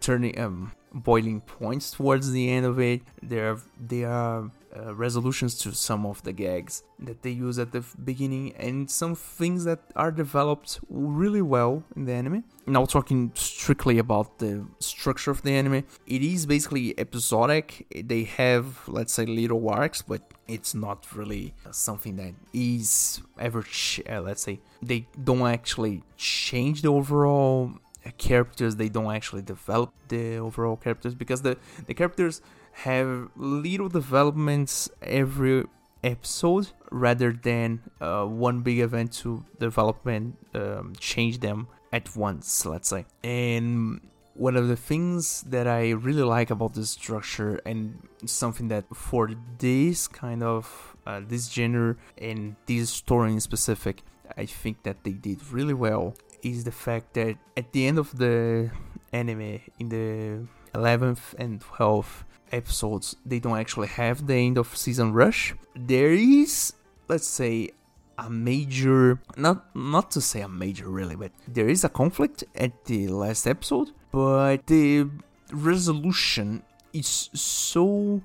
turning 0.00 0.38
um 0.38 0.72
boiling 0.92 1.40
points 1.40 1.90
towards 1.90 2.32
the 2.32 2.50
end 2.50 2.66
of 2.66 2.78
it. 2.78 3.02
There, 3.22 3.58
there 3.78 4.10
are 4.10 4.50
uh, 4.76 4.94
resolutions 4.94 5.56
to 5.56 5.72
some 5.72 6.06
of 6.06 6.22
the 6.22 6.32
gags 6.32 6.82
that 6.98 7.22
they 7.22 7.30
use 7.30 7.58
at 7.58 7.72
the 7.72 7.84
beginning, 8.04 8.54
and 8.56 8.90
some 8.90 9.14
things 9.14 9.64
that 9.64 9.80
are 9.96 10.12
developed 10.12 10.80
really 10.88 11.42
well 11.42 11.82
in 11.96 12.04
the 12.04 12.12
anime. 12.12 12.44
Now, 12.66 12.84
talking 12.84 13.32
strictly 13.34 13.98
about 13.98 14.38
the 14.38 14.66
structure 14.78 15.30
of 15.30 15.42
the 15.42 15.52
anime, 15.52 15.84
it 16.06 16.22
is 16.22 16.46
basically 16.46 16.98
episodic. 16.98 17.86
They 17.94 18.24
have, 18.24 18.86
let's 18.86 19.12
say, 19.12 19.26
little 19.26 19.68
arcs, 19.68 20.02
but 20.02 20.22
it's 20.46 20.74
not 20.74 21.06
really 21.16 21.54
something 21.70 22.16
that 22.16 22.34
is 22.52 23.22
ever, 23.38 23.62
ch- 23.62 24.02
uh, 24.08 24.20
let's 24.20 24.42
say, 24.42 24.60
they 24.82 25.06
don't 25.22 25.46
actually 25.46 26.02
change 26.16 26.82
the 26.82 26.88
overall 26.88 27.72
characters 28.16 28.76
they 28.76 28.88
don't 28.88 29.14
actually 29.14 29.42
develop 29.42 29.92
the 30.08 30.36
overall 30.36 30.76
characters 30.76 31.14
because 31.14 31.42
the 31.42 31.56
the 31.86 31.94
characters 31.94 32.40
have 32.72 33.28
little 33.36 33.88
developments 33.88 34.88
every 35.02 35.64
episode 36.02 36.70
rather 36.90 37.32
than 37.32 37.80
uh, 38.00 38.24
one 38.24 38.60
big 38.60 38.78
event 38.78 39.12
to 39.12 39.44
develop 39.58 40.06
and 40.06 40.36
um, 40.54 40.94
change 40.98 41.40
them 41.40 41.68
at 41.92 42.16
once, 42.16 42.64
let's 42.64 42.88
say. 42.88 43.04
And 43.22 44.00
one 44.34 44.56
of 44.56 44.68
the 44.68 44.76
things 44.76 45.42
that 45.42 45.66
I 45.66 45.90
really 45.90 46.22
like 46.22 46.50
about 46.50 46.74
this 46.74 46.90
structure 46.90 47.60
and 47.66 48.08
something 48.24 48.68
that 48.68 48.84
for 48.94 49.30
this 49.58 50.08
kind 50.08 50.42
of 50.42 50.96
uh, 51.06 51.20
this 51.26 51.50
genre 51.50 51.96
and 52.18 52.56
this 52.66 52.90
story 52.90 53.32
in 53.32 53.40
specific, 53.40 54.02
I 54.36 54.46
think 54.46 54.82
that 54.84 55.04
they 55.04 55.12
did 55.12 55.52
really 55.52 55.74
well 55.74 56.14
is 56.42 56.64
the 56.64 56.72
fact 56.72 57.14
that 57.14 57.36
at 57.56 57.72
the 57.72 57.86
end 57.86 57.98
of 57.98 58.16
the 58.16 58.70
anime 59.12 59.60
in 59.78 59.88
the 59.88 60.46
11th 60.74 61.34
and 61.38 61.60
12th 61.60 62.24
episodes 62.52 63.16
they 63.24 63.38
don't 63.38 63.58
actually 63.58 63.88
have 63.88 64.26
the 64.26 64.34
end 64.34 64.58
of 64.58 64.76
season 64.76 65.12
rush. 65.12 65.54
There 65.74 66.12
is 66.12 66.72
let's 67.08 67.26
say 67.26 67.70
a 68.18 68.28
major 68.28 69.20
not 69.36 69.74
not 69.74 70.10
to 70.12 70.20
say 70.20 70.40
a 70.42 70.48
major 70.48 70.88
really 70.88 71.16
but 71.16 71.32
there 71.48 71.68
is 71.68 71.84
a 71.84 71.88
conflict 71.88 72.44
at 72.54 72.84
the 72.84 73.08
last 73.08 73.46
episode 73.46 73.90
but 74.12 74.66
the 74.66 75.08
resolution 75.52 76.62
is 76.92 77.30
so 77.32 78.20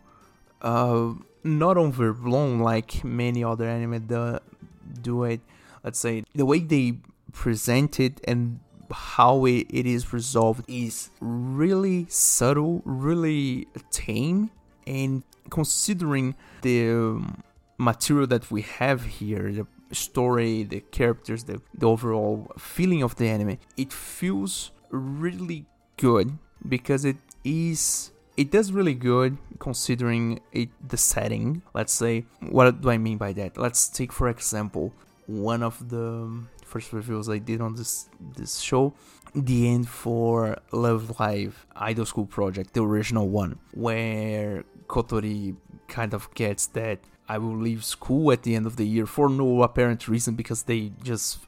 uh, 0.62 1.14
not 1.44 1.78
overblown 1.78 2.60
like 2.60 3.04
many 3.04 3.44
other 3.44 3.66
anime 3.66 4.06
do, 4.08 4.40
do 5.02 5.24
it. 5.24 5.42
Let's 5.84 6.00
say 6.00 6.24
the 6.34 6.46
way 6.46 6.60
they 6.60 6.98
present 7.36 8.00
it 8.00 8.20
and 8.28 8.60
how 8.92 9.46
it, 9.46 9.68
it 9.70 9.86
is 9.86 10.14
resolved 10.14 10.64
is 10.68 11.10
really 11.20 12.06
subtle, 12.10 12.82
really 12.86 13.68
tame, 13.92 14.50
and 14.88 15.24
considering 15.50 16.36
the 16.62 16.90
um, 16.90 17.44
material 17.78 18.28
that 18.28 18.50
we 18.50 18.62
have 18.62 19.04
here, 19.06 19.52
the 19.52 19.68
story, 19.92 20.64
the 20.64 20.80
characters, 20.80 21.44
the, 21.44 21.62
the 21.74 21.88
overall 21.88 22.52
feeling 22.58 23.04
of 23.04 23.16
the 23.18 23.28
anime, 23.28 23.58
it 23.78 23.92
feels 23.92 24.72
really 24.90 25.66
good 25.98 26.38
because 26.68 27.06
it 27.06 27.18
is 27.44 28.12
it 28.38 28.52
does 28.52 28.74
really 28.74 28.94
good 28.94 29.38
considering 29.60 30.42
it 30.52 30.70
the 30.86 30.98
setting. 30.98 31.62
Let's 31.74 31.94
say 31.94 32.26
what 32.40 32.82
do 32.82 32.90
i 32.90 32.98
mean 32.98 33.18
by 33.18 33.34
that? 33.34 33.58
Let's 33.58 33.88
take 33.88 34.12
for 34.12 34.28
example 34.30 34.94
one 35.28 35.64
of 35.64 35.90
the 35.90 36.46
first 36.66 36.92
reviews 36.92 37.30
I 37.30 37.38
did 37.38 37.62
on 37.62 37.76
this 37.76 38.10
this 38.36 38.60
show, 38.60 38.94
the 39.34 39.70
end 39.70 39.88
for 39.88 40.58
Love 40.72 41.20
Live 41.20 41.66
Idol 41.76 42.06
School 42.06 42.26
Project, 42.26 42.74
the 42.74 42.84
original 42.84 43.28
one, 43.30 43.60
where 43.74 44.64
Kotori 44.88 45.56
kind 45.88 46.14
of 46.14 46.34
gets 46.34 46.68
that 46.68 47.00
I 47.28 47.38
will 47.38 47.58
leave 47.58 47.84
school 47.84 48.32
at 48.32 48.44
the 48.44 48.56
end 48.56 48.66
of 48.66 48.76
the 48.76 48.86
year 48.86 49.06
for 49.06 49.30
no 49.30 49.64
apparent 49.64 50.08
reason 50.08 50.36
because 50.36 50.64
they 50.64 50.92
just 51.04 51.40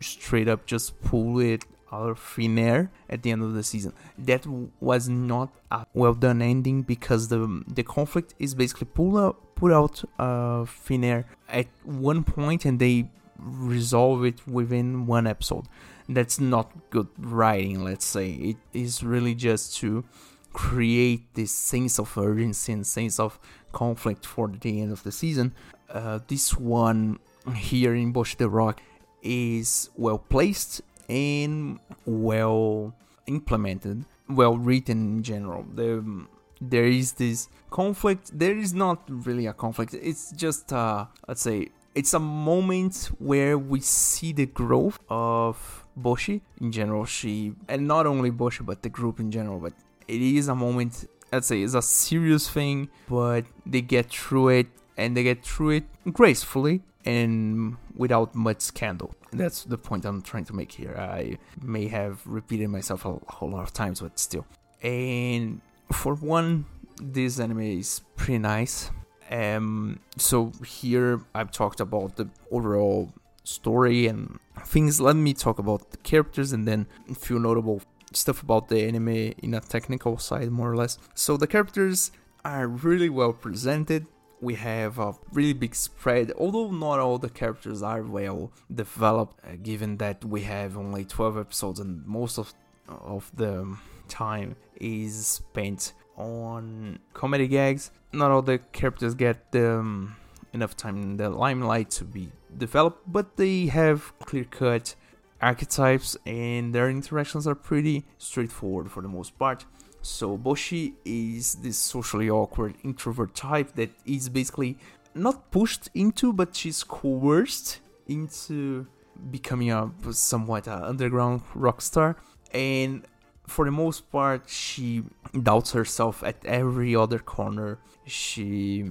straight 0.00 0.48
up 0.48 0.66
just 0.66 1.00
pull 1.02 1.38
it 1.40 1.64
out 1.92 2.10
of 2.10 2.18
thin 2.18 2.58
air 2.58 2.90
at 3.08 3.22
the 3.22 3.30
end 3.30 3.42
of 3.42 3.54
the 3.54 3.62
season. 3.62 3.92
That 4.18 4.46
was 4.80 5.08
not 5.08 5.50
a 5.70 5.86
well 5.94 6.14
done 6.14 6.42
ending 6.42 6.82
because 6.82 7.28
the 7.28 7.62
the 7.66 7.82
conflict 7.82 8.34
is 8.38 8.54
basically 8.54 8.88
pulled 8.92 9.16
out 9.16 9.54
put 9.54 9.72
out 9.72 10.04
uh, 10.18 10.64
thin 10.64 11.04
air 11.04 11.26
at 11.48 11.66
one 11.84 12.24
point 12.24 12.64
and 12.64 12.78
they 12.78 13.08
resolve 13.38 14.24
it 14.24 14.46
within 14.46 15.06
one 15.06 15.26
episode. 15.26 15.66
That's 16.08 16.38
not 16.38 16.70
good 16.90 17.08
writing, 17.18 17.82
let's 17.82 18.04
say. 18.04 18.30
It 18.32 18.56
is 18.72 19.02
really 19.02 19.34
just 19.34 19.76
to 19.78 20.04
create 20.52 21.34
this 21.34 21.52
sense 21.52 21.98
of 21.98 22.16
urgency 22.16 22.72
and 22.72 22.86
sense 22.86 23.18
of 23.18 23.38
conflict 23.72 24.24
for 24.24 24.48
the 24.48 24.80
end 24.80 24.92
of 24.92 25.02
the 25.02 25.12
season. 25.12 25.54
Uh, 25.90 26.20
this 26.28 26.56
one 26.56 27.18
here 27.54 27.94
in 27.94 28.12
Bocchi 28.12 28.36
the 28.36 28.48
Rock 28.48 28.80
is 29.22 29.90
well 29.96 30.18
placed 30.18 30.82
and 31.08 31.78
well 32.04 32.94
implemented, 33.26 34.04
well 34.28 34.56
written 34.56 35.16
in 35.16 35.22
general. 35.22 35.64
The, 35.74 36.26
there 36.60 36.84
is 36.84 37.12
this 37.12 37.48
conflict. 37.70 38.38
There 38.38 38.56
is 38.56 38.72
not 38.74 39.02
really 39.08 39.46
a 39.46 39.52
conflict. 39.52 39.94
It's 39.94 40.32
just, 40.32 40.72
uh, 40.72 41.06
let's 41.26 41.42
say, 41.42 41.68
it's 41.94 42.14
a 42.14 42.18
moment 42.18 43.10
where 43.18 43.56
we 43.56 43.80
see 43.80 44.32
the 44.32 44.46
growth 44.46 44.98
of 45.08 45.84
Bocchi 45.98 46.40
in 46.60 46.72
general. 46.72 47.04
She 47.04 47.54
and 47.68 47.86
not 47.86 48.06
only 48.06 48.30
Bocchi, 48.30 48.64
but 48.64 48.82
the 48.82 48.88
group 48.88 49.20
in 49.20 49.30
general. 49.30 49.60
But 49.60 49.74
it 50.08 50.20
is 50.20 50.48
a 50.48 50.54
moment. 50.54 51.08
I'd 51.32 51.44
say 51.44 51.62
it's 51.62 51.74
a 51.74 51.82
serious 51.82 52.48
thing, 52.48 52.88
but 53.08 53.44
they 53.66 53.80
get 53.80 54.10
through 54.10 54.48
it 54.48 54.66
and 54.96 55.16
they 55.16 55.22
get 55.22 55.44
through 55.44 55.70
it 55.70 55.84
gracefully 56.12 56.82
and 57.04 57.76
without 57.96 58.34
much 58.34 58.60
scandal. 58.60 59.14
That's 59.32 59.64
the 59.64 59.78
point 59.78 60.04
I'm 60.04 60.22
trying 60.22 60.44
to 60.46 60.52
make 60.52 60.72
here. 60.72 60.96
I 60.96 61.38
may 61.60 61.88
have 61.88 62.20
repeated 62.24 62.68
myself 62.68 63.04
a 63.04 63.18
whole 63.28 63.50
lot 63.50 63.62
of 63.62 63.72
times, 63.72 64.00
but 64.00 64.18
still. 64.18 64.46
And 64.82 65.60
for 65.90 66.14
one, 66.14 66.66
this 67.02 67.40
anime 67.40 67.60
is 67.60 68.02
pretty 68.16 68.38
nice. 68.38 68.90
Um, 69.30 70.00
so 70.16 70.52
here 70.66 71.20
I've 71.34 71.50
talked 71.50 71.80
about 71.80 72.16
the 72.16 72.28
overall 72.50 73.12
story 73.44 74.06
and 74.06 74.38
things. 74.64 75.00
Let 75.00 75.16
me 75.16 75.34
talk 75.34 75.58
about 75.58 75.90
the 75.90 75.96
characters 75.98 76.52
and 76.52 76.66
then 76.66 76.86
a 77.10 77.14
few 77.14 77.38
notable 77.38 77.82
stuff 78.12 78.42
about 78.42 78.68
the 78.68 78.82
anime 78.82 79.08
in 79.42 79.54
a 79.54 79.60
technical 79.60 80.18
side, 80.18 80.50
more 80.50 80.70
or 80.70 80.76
less. 80.76 80.98
So 81.14 81.36
the 81.36 81.46
characters 81.46 82.12
are 82.44 82.66
really 82.66 83.08
well 83.08 83.32
presented. 83.32 84.06
We 84.40 84.54
have 84.56 84.98
a 84.98 85.14
really 85.32 85.54
big 85.54 85.74
spread, 85.74 86.32
although 86.38 86.70
not 86.70 86.98
all 86.98 87.18
the 87.18 87.30
characters 87.30 87.82
are 87.82 88.02
well 88.02 88.52
developed, 88.72 89.40
uh, 89.44 89.56
given 89.62 89.96
that 89.98 90.22
we 90.24 90.42
have 90.42 90.76
only 90.76 91.04
12 91.04 91.38
episodes 91.38 91.80
and 91.80 92.04
most 92.06 92.38
of 92.38 92.52
of 92.86 93.30
the 93.34 93.76
time 94.08 94.56
is 94.76 95.26
spent 95.26 95.94
on 96.16 96.98
comedy 97.12 97.48
gags. 97.48 97.90
Not 98.12 98.30
all 98.30 98.42
the 98.42 98.58
characters 98.58 99.14
get 99.14 99.44
um, 99.54 100.16
enough 100.52 100.76
time 100.76 101.02
in 101.02 101.16
the 101.16 101.30
limelight 101.30 101.90
to 101.90 102.04
be 102.04 102.30
developed, 102.56 103.00
but 103.06 103.36
they 103.36 103.66
have 103.66 104.16
clear 104.20 104.44
cut 104.44 104.94
archetypes 105.42 106.16
and 106.24 106.74
their 106.74 106.88
interactions 106.88 107.46
are 107.46 107.54
pretty 107.54 108.04
straightforward 108.18 108.90
for 108.90 109.02
the 109.02 109.08
most 109.08 109.38
part. 109.38 109.66
So 110.00 110.36
Bocchi 110.36 110.94
is 111.04 111.56
this 111.56 111.78
socially 111.78 112.28
awkward 112.30 112.74
introvert 112.84 113.34
type 113.34 113.74
that 113.74 113.90
is 114.04 114.28
basically 114.28 114.78
not 115.14 115.50
pushed 115.50 115.88
into, 115.94 116.32
but 116.32 116.54
she's 116.54 116.84
coerced 116.84 117.80
into 118.06 118.86
becoming 119.30 119.70
a 119.72 119.90
somewhat 120.10 120.68
uh, 120.68 120.82
underground 120.84 121.42
rock 121.54 121.80
star. 121.80 122.16
And 122.52 123.06
for 123.46 123.64
the 123.64 123.70
most 123.70 124.10
part, 124.10 124.48
she 124.48 125.04
doubts 125.42 125.72
herself 125.72 126.22
at 126.22 126.44
every 126.44 126.96
other 126.96 127.18
corner. 127.18 127.78
She 128.06 128.90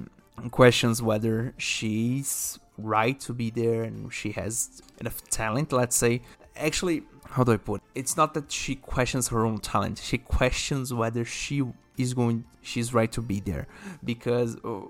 questions 0.52 1.02
whether 1.02 1.54
she's 1.58 2.60
right 2.78 3.20
to 3.20 3.34
be 3.34 3.50
there 3.50 3.84
and 3.84 4.12
she 4.12 4.32
has 4.32 4.82
enough 5.00 5.24
talent, 5.30 5.72
let's 5.72 5.96
say. 5.96 6.22
Actually, 6.56 7.04
how 7.30 7.44
do 7.44 7.54
I 7.54 7.58
put 7.58 7.82
it? 7.82 8.00
It's 8.00 8.18
not 8.18 8.34
that 8.36 8.52
she 8.52 8.76
questions 8.76 9.30
her 9.30 9.46
own 9.46 9.60
talent. 9.60 10.00
She 10.00 10.18
questions 10.18 10.94
whether 10.94 11.26
she 11.26 11.64
is 11.98 12.14
going 12.14 12.44
she's 12.62 12.94
right 12.94 13.12
to 13.12 13.22
be 13.22 13.40
there 13.40 13.68
because 14.04 14.58
uh, 14.64 14.82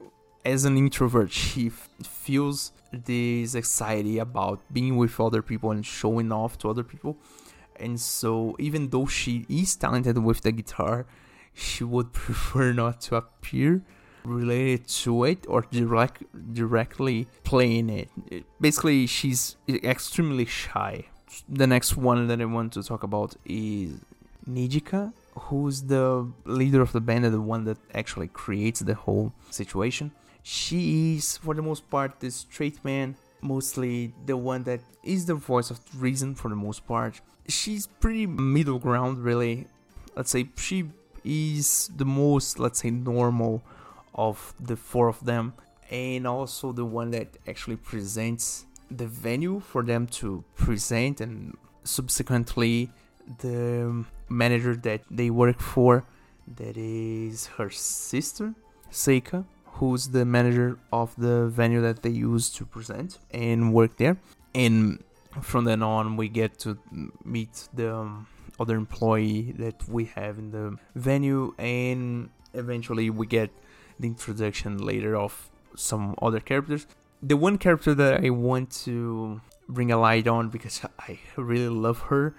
as 0.46 0.66
an 0.66 0.78
introvert, 0.78 1.32
she 1.32 1.68
f- 1.68 1.90
feels 2.04 2.72
this 2.92 3.56
anxiety 3.56 4.20
about 4.20 4.62
being 4.72 4.98
with 4.98 5.20
other 5.20 5.42
people 5.42 5.72
and 5.72 5.86
showing 5.86 6.32
off 6.32 6.58
to 6.60 6.70
other 6.70 6.84
people 6.84 7.18
and 7.80 8.00
so 8.00 8.56
even 8.60 8.90
though 8.90 9.06
she 9.06 9.46
is 9.50 9.76
talented 9.76 10.18
with 10.18 10.42
the 10.42 10.52
guitar 10.52 11.06
she 11.54 11.84
would 11.84 12.14
prefer 12.26 12.74
not 12.74 13.02
to 13.02 13.16
appear 13.16 13.84
related 14.26 14.88
to 14.88 15.24
it 15.24 15.46
or 15.48 15.62
direct 15.72 16.24
directly 16.54 17.28
playing 17.44 17.90
it. 17.90 18.10
it. 18.32 18.46
Basically, 18.60 19.08
she's 19.08 19.56
extremely 19.68 20.46
shy. 20.46 21.06
The 21.50 21.68
next 21.68 21.98
one 21.98 22.28
that 22.28 22.42
I 22.42 22.46
want 22.46 22.74
to 22.74 22.84
talk 22.84 23.04
about 23.04 23.36
is 23.46 24.00
Nijika, 24.50 25.14
who's 25.38 25.84
the 25.84 26.28
leader 26.46 26.82
of 26.82 26.92
the 26.92 27.02
band 27.02 27.26
and 27.26 27.34
the 27.34 27.42
one 27.42 27.66
that 27.66 27.78
actually 27.94 28.28
creates 28.28 28.82
the 28.82 28.94
whole 28.94 29.34
situation. 29.50 30.12
She 30.44 31.16
is, 31.16 31.38
for 31.38 31.54
the 31.54 31.62
most 31.62 31.90
part, 31.90 32.20
the 32.20 32.30
straight 32.30 32.84
man, 32.84 33.16
mostly 33.42 34.14
the 34.26 34.38
one 34.38 34.64
that 34.64 34.82
is 35.04 35.26
the 35.26 35.36
voice 35.36 35.72
of 35.72 35.80
reason 36.02 36.36
for 36.36 36.50
the 36.50 36.56
most 36.56 36.86
part 36.86 37.22
she's 37.48 37.88
pretty 37.88 38.26
middle 38.26 38.80
ground, 38.80 39.24
really. 39.24 39.68
Let's 40.16 40.32
say 40.32 40.50
she 40.56 40.90
is 41.24 41.90
the 41.96 42.06
most, 42.06 42.60
let's 42.60 42.82
say, 42.82 42.92
normal 42.92 43.64
of 44.14 44.54
the 44.60 44.76
four 44.76 45.08
of 45.08 45.24
them, 45.26 45.54
and 45.90 46.28
also 46.28 46.72
the 46.72 46.86
one 46.86 47.12
that 47.12 47.38
actually 47.48 47.78
presents 47.78 48.66
the 48.92 49.08
venue 49.08 49.60
for 49.60 49.84
them 49.84 50.06
to 50.08 50.44
present, 50.56 51.20
and 51.22 51.58
subsequently 51.84 52.92
the 53.40 54.06
manager 54.30 54.76
that 54.76 55.02
they 55.10 55.30
work 55.30 55.60
for, 55.60 56.06
that 56.58 56.78
is 56.78 57.48
her 57.58 57.70
sister, 57.70 58.54
Seika, 58.92 59.46
who's 59.66 60.10
the 60.10 60.26
manager 60.26 60.78
of 60.92 61.16
the 61.18 61.48
venue 61.48 61.82
that 61.82 62.04
they 62.04 62.10
use 62.10 62.50
to 62.52 62.66
present 62.66 63.18
and 63.32 63.74
work 63.74 63.98
there. 63.98 64.18
And 64.54 65.04
from 65.42 65.66
then 65.66 65.82
on, 65.82 66.18
we 66.18 66.30
get 66.30 66.60
to 66.60 66.78
meet 67.24 67.68
the 67.74 67.96
um, 67.96 68.28
other 68.60 68.76
employee 68.76 69.54
that 69.58 69.88
we 69.88 70.06
have 70.06 70.38
in 70.38 70.52
the 70.52 70.78
venue, 70.96 71.54
and 71.58 72.30
eventually 72.54 73.10
we 73.10 73.26
get 73.26 73.50
the 74.00 74.08
introduction 74.08 74.78
later 74.78 75.16
of 75.16 75.50
some 75.76 76.16
other 76.22 76.40
characters. 76.40 76.88
The 77.22 77.38
one 77.38 77.58
character 77.58 77.94
that 77.96 78.24
I 78.24 78.30
want 78.30 78.72
to 78.84 79.42
bring 79.68 79.92
a 79.92 79.98
light 79.98 80.28
on 80.28 80.50
because 80.50 80.82
I 81.00 81.20
really 81.38 81.70
love 81.70 82.00
her 82.02 82.36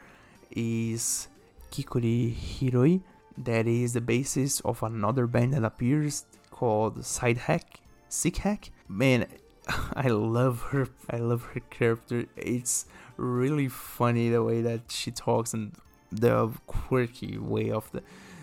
is 0.51 1.29
Kikuri 1.71 2.35
Hiroi. 2.35 3.03
That 3.37 3.67
is 3.67 3.95
the 3.95 4.01
basis 4.01 4.61
of 4.61 4.83
another 4.83 5.27
band 5.27 5.55
that 5.55 5.65
appears 5.65 6.27
called 6.51 7.05
Side 7.05 7.39
Hack, 7.39 7.81
Sick 8.09 8.37
Hack. 8.39 8.71
Man, 8.89 9.27
I 9.95 10.09
love 10.09 10.63
her. 10.71 10.89
I 11.11 11.17
love 11.17 11.43
her 11.55 11.61
character. 11.71 12.27
It's 12.37 12.87
really 13.17 13.69
funny 13.69 14.29
the 14.29 14.43
way 14.43 14.61
that 14.63 14.91
she 14.91 15.11
talks 15.11 15.55
and 15.55 15.73
the 16.11 16.51
quirky 16.67 17.39
way 17.39 17.71
of 17.71 17.91
the 17.93 18.03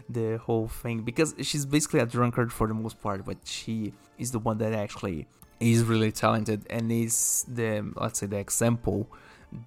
the 0.09 0.37
whole 0.37 0.67
thing 0.67 1.01
because 1.01 1.33
she's 1.41 1.65
basically 1.65 2.01
a 2.01 2.05
drunkard 2.05 2.51
for 2.51 2.67
the 2.67 2.73
most 2.73 3.01
part, 3.01 3.25
but 3.25 3.37
she 3.45 3.93
is 4.17 4.31
the 4.31 4.39
one 4.39 4.57
that 4.57 4.73
actually 4.73 5.25
is 5.59 5.83
really 5.83 6.11
talented 6.11 6.65
and 6.69 6.91
is 6.91 7.45
the 7.47 7.91
let's 7.95 8.19
say 8.19 8.25
the 8.25 8.37
example 8.37 9.07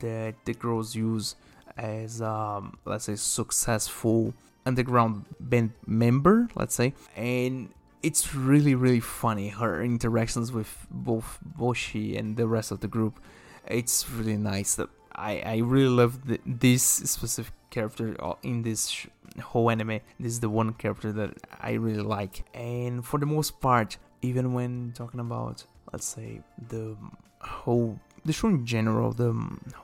that 0.00 0.34
the 0.44 0.52
girls 0.54 0.94
use 0.94 1.36
as 1.76 2.20
um, 2.20 2.76
let's 2.84 3.04
say 3.04 3.14
successful 3.14 4.34
underground 4.66 5.24
band 5.38 5.70
member 5.86 6.48
let's 6.56 6.74
say 6.74 6.92
and 7.16 7.68
it's 8.04 8.34
really 8.34 8.74
really 8.74 9.00
funny 9.00 9.48
her 9.48 9.82
interactions 9.82 10.52
with 10.52 10.86
both 10.90 11.38
Bocchi 11.58 12.18
and 12.18 12.36
the 12.36 12.46
rest 12.46 12.70
of 12.70 12.80
the 12.80 12.88
group. 12.88 13.18
It's 13.66 14.08
really 14.10 14.36
nice 14.36 14.74
that 14.76 14.88
i 15.16 15.34
i 15.54 15.56
really 15.58 15.94
love 16.02 16.26
the, 16.26 16.40
this 16.44 16.82
specific 16.82 17.54
character 17.70 18.16
uh, 18.20 18.34
in 18.42 18.62
this 18.62 18.88
sh- 18.88 19.06
whole 19.42 19.70
anime. 19.70 20.00
This 20.18 20.32
is 20.32 20.40
the 20.40 20.50
one 20.50 20.72
character 20.74 21.12
that 21.12 21.30
i 21.60 21.72
really 21.72 22.06
like. 22.18 22.44
And 22.54 23.04
for 23.04 23.18
the 23.18 23.26
most 23.26 23.60
part 23.60 23.96
even 24.22 24.54
when 24.54 24.92
talking 24.94 25.20
about 25.20 25.64
let's 25.92 26.06
say 26.06 26.40
the 26.68 26.96
whole 27.40 27.98
the 28.24 28.32
show 28.32 28.48
in 28.48 28.64
general 28.66 29.12
the 29.12 29.32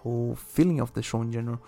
whole 0.03 0.35
feeling 0.35 0.81
of 0.81 0.93
the 0.95 1.03
show 1.03 1.21
in 1.23 1.31
general 1.31 1.61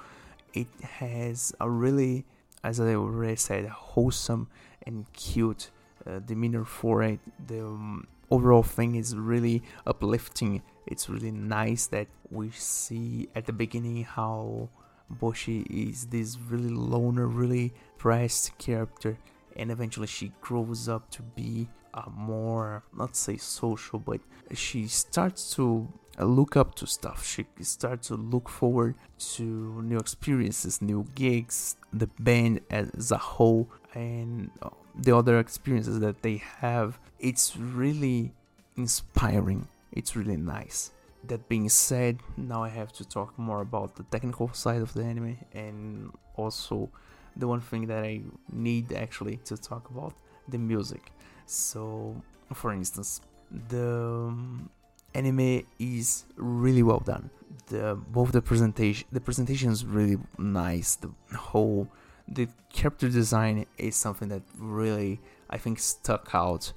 it 0.55 0.67
has 0.83 1.55
a 1.61 1.69
really, 1.69 2.25
as 2.63 2.81
I 2.81 2.95
already 2.95 3.37
said, 3.37 3.67
wholesome 3.67 4.49
and 4.87 5.11
cute 5.13 5.71
uh, 6.07 6.19
demeanor 6.21 6.65
for 6.65 7.03
it. 7.03 7.21
The 7.47 7.65
um, 7.65 8.07
overall 8.31 8.63
thing 8.63 8.95
is 8.95 9.17
really 9.17 9.63
uplifting. 9.87 10.63
It's 10.87 11.09
really 11.09 11.31
nice 11.31 11.87
that 11.89 12.09
we 12.31 12.51
see 12.51 13.29
at 13.35 13.47
the 13.47 13.53
beginning 13.53 14.05
how 14.05 14.69
Bocchi 15.11 15.67
is 15.69 16.07
this 16.07 16.39
really 16.39 16.71
loner, 16.71 17.27
really 17.27 17.73
pressed 17.99 18.57
character, 18.59 19.19
and 19.57 19.71
eventually 19.71 20.07
she 20.07 20.33
grows 20.41 20.89
up 20.89 21.11
to 21.11 21.23
be 21.23 21.69
a 21.95 22.09
more, 22.11 22.83
not 22.97 23.15
say 23.17 23.37
social, 23.37 23.99
but 23.99 24.21
she 24.55 24.87
starts 24.89 25.55
to 25.55 25.89
look 26.19 26.57
up 26.57 26.75
to 26.77 26.87
stuff. 26.87 27.25
She 27.25 27.47
starts 27.61 28.09
to 28.09 28.15
look 28.15 28.49
forward 28.49 28.95
to 29.35 29.83
new 29.83 29.99
experiences, 29.99 30.81
new 30.81 31.07
gigs, 31.15 31.77
the 31.93 32.09
band 32.19 32.61
as 32.71 33.11
a 33.11 33.19
whole, 33.19 33.69
and 33.95 34.51
uh, 34.63 34.71
the 34.95 35.17
other 35.17 35.39
experiences 35.39 36.01
that 36.01 36.23
they 36.23 36.43
have. 36.59 36.99
It's 37.19 37.57
really 37.57 38.33
inspiring. 38.77 39.69
It's 39.93 40.17
really 40.17 40.37
nice. 40.37 40.93
That 41.27 41.49
being 41.49 41.69
said, 41.69 42.19
now 42.37 42.65
I 42.65 42.69
have 42.69 42.93
to 42.95 43.05
talk 43.05 43.39
more 43.39 43.61
about 43.61 43.97
the 43.97 44.03
technical 44.05 44.53
side 44.53 44.83
of 44.83 44.93
the 44.93 45.05
anime 45.05 45.39
and 45.53 46.13
also 46.37 46.91
the 47.37 47.47
one 47.47 47.61
thing 47.61 47.87
that 47.87 48.05
I 48.05 48.23
need 48.53 48.93
actually 48.93 49.37
to 49.45 49.57
talk 49.57 49.89
about 49.91 50.15
the 50.49 50.59
music. 50.59 51.13
So, 51.47 52.21
for 52.53 52.73
instance, 52.73 53.21
the 53.69 54.29
um, 54.29 54.71
anime 55.15 55.65
is 55.79 56.25
really 56.37 56.83
well 56.83 57.01
done. 57.01 57.31
The 57.67 57.99
both 58.09 58.33
the 58.33 58.43
presentation 58.43 59.07
the 59.13 59.21
presentation 59.21 59.71
is 59.71 59.85
really 59.85 60.19
nice. 60.39 60.97
The 60.97 61.11
whole 61.37 61.89
the 62.29 62.49
character 62.73 63.09
design 63.09 63.67
is 63.79 63.97
something 63.97 64.29
that 64.29 64.43
really 64.59 65.21
I 65.51 65.59
think 65.59 65.79
stuck 65.79 66.31
out 66.35 66.73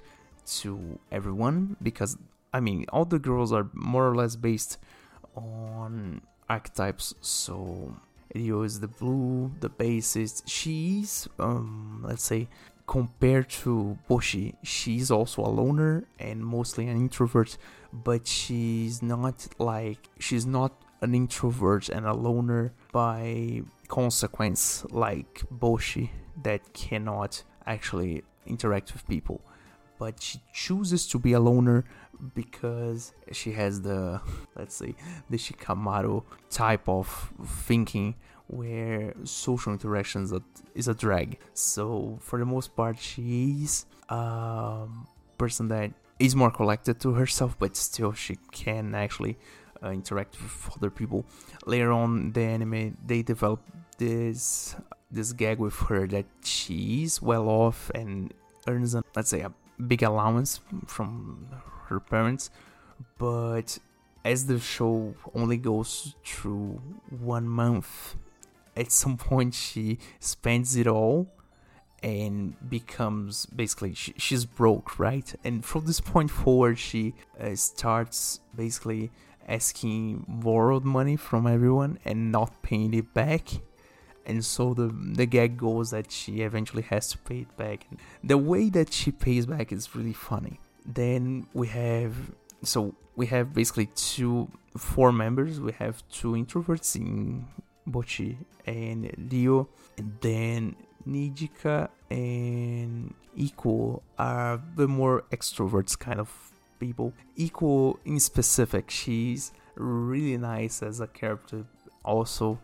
to 0.60 1.00
everyone 1.12 1.78
because 1.82 2.18
I 2.54 2.60
mean 2.60 2.86
all 2.90 3.06
the 3.06 3.20
girls 3.20 3.52
are 3.52 3.70
more 3.74 4.08
or 4.08 4.16
less 4.16 4.36
based 4.36 4.78
on 5.36 6.22
archetypes. 6.50 7.14
So 7.22 7.96
Ryo 8.34 8.64
is 8.64 8.80
the 8.80 8.88
blue, 8.88 9.52
the 9.60 9.70
bassist. 9.70 10.44
She's 10.46 11.28
um 11.40 12.04
let's 12.08 12.24
say 12.24 12.48
compared 12.88 13.50
to 13.50 13.98
Bocchi, 14.10 14.56
she's 14.64 15.10
also 15.10 15.44
a 15.44 15.50
loner 15.50 16.06
and 16.20 16.46
mostly 16.46 16.88
an 16.88 16.98
introvert, 16.98 17.58
but 17.92 18.28
she's 18.28 19.02
not 19.02 19.48
like 19.58 20.10
she's 20.20 20.46
not 20.46 20.74
an 21.02 21.16
introvert 21.16 21.90
and 21.90 22.06
a 22.06 22.14
loner 22.14 22.74
by 22.92 23.64
consequence 23.88 24.86
like 24.92 25.44
Bocchi 25.52 26.10
that 26.44 26.74
cannot 26.74 27.44
actually 27.66 28.24
interact 28.46 28.94
with 28.94 29.08
people. 29.08 29.42
But 29.98 30.22
she 30.22 30.42
chooses 30.54 31.08
to 31.08 31.20
be 31.20 31.34
a 31.34 31.40
loner 31.40 31.86
because 32.34 33.14
she 33.32 33.52
has 33.54 33.82
the 33.82 34.22
let's 34.56 34.76
say 34.76 34.96
the 35.30 35.38
Shikamaru 35.38 36.24
type 36.50 36.88
of 36.88 37.34
thinking 37.46 38.16
where 38.48 39.14
social 39.24 39.72
interactions 39.72 40.34
is 40.76 40.88
a 40.88 40.94
drag. 40.94 41.40
So 41.54 42.18
for 42.22 42.38
the 42.38 42.46
most 42.46 42.76
part, 42.76 43.00
she's 43.00 43.86
a 44.10 44.86
person 45.38 45.68
that 45.70 45.92
is 46.20 46.36
more 46.36 46.52
collected 46.52 47.00
to 47.02 47.14
herself, 47.14 47.58
but 47.58 47.76
still 47.76 48.14
she 48.14 48.38
can 48.52 48.94
actually 48.94 49.38
uh, 49.84 49.90
interact 49.90 50.42
with 50.42 50.70
other 50.78 50.90
people. 50.90 51.26
Later 51.66 51.92
on, 51.92 52.32
the 52.34 52.42
anime 52.42 52.98
they 53.06 53.22
develop 53.22 53.62
this 53.98 54.76
this 55.12 55.34
gag 55.34 55.60
with 55.60 55.76
her 55.88 56.08
that 56.08 56.26
she's 56.44 57.22
well 57.22 57.48
off 57.48 57.90
and 57.96 58.34
earns 58.68 58.96
a, 58.96 59.04
let's 59.16 59.30
say 59.30 59.42
a 59.42 59.52
big 59.88 60.04
allowance 60.04 60.60
from 60.88 61.48
her 61.88 62.00
parents, 62.00 62.50
but 63.18 63.78
as 64.24 64.48
the 64.48 64.60
show 64.60 65.14
only 65.34 65.58
goes 65.58 66.16
through 66.24 66.82
one 67.10 67.48
month 67.48 68.16
at 68.76 68.92
some 68.92 69.18
point 69.18 69.54
she 69.54 69.98
spends 70.20 70.76
it 70.76 70.88
all 70.88 71.28
and 72.04 72.56
becomes 72.70 73.46
basically 73.48 73.94
she, 73.94 74.14
she's 74.18 74.46
broke 74.46 75.00
right? 75.00 75.34
And 75.44 75.64
from 75.64 75.86
this 75.86 76.02
point 76.02 76.30
forward 76.30 76.78
she 76.78 77.14
uh, 77.40 77.56
starts 77.56 78.42
basically 78.56 79.12
asking 79.48 80.26
borrowed 80.28 80.84
money 80.84 81.16
from 81.16 81.48
everyone 81.48 82.00
and 82.06 82.32
not 82.32 82.62
paying 82.62 82.94
it 82.94 83.14
back. 83.14 83.50
And 84.26 84.44
so 84.44 84.74
the 84.74 84.88
the 84.88 85.26
gag 85.26 85.58
goes 85.58 85.92
that 85.92 86.12
she 86.12 86.42
eventually 86.42 86.82
has 86.84 87.10
to 87.10 87.18
pay 87.20 87.40
it 87.42 87.58
back. 87.58 87.88
The 88.24 88.38
way 88.38 88.70
that 88.70 88.92
she 88.92 89.12
pays 89.12 89.46
back 89.46 89.72
is 89.72 89.96
really 89.96 90.14
funny. 90.14 90.60
Then 90.86 91.48
we 91.54 91.68
have 91.68 92.16
so 92.64 92.96
we 93.16 93.28
have 93.28 93.54
basically 93.54 93.88
two 93.96 94.50
four 94.78 95.12
members. 95.12 95.60
We 95.60 95.74
have 95.74 96.04
two 96.10 96.32
introverts 96.32 96.96
in 96.96 97.46
Bocchi 97.88 98.38
and 98.66 99.12
Ryo, 99.32 99.70
and 99.98 100.18
then 100.22 100.76
Nijika 101.08 101.90
and 102.10 103.14
Iko 103.38 104.02
are 104.18 104.62
the 104.76 104.88
more 104.88 105.24
extroverts 105.32 105.98
kind 105.98 106.20
of 106.20 106.52
people. 106.80 107.14
equal 107.36 108.00
in 108.06 108.20
specific, 108.20 108.90
she's 108.90 109.52
really 109.76 110.38
nice 110.38 110.82
as 110.82 111.00
a 111.00 111.08
character. 111.08 111.66
Also, 112.04 112.60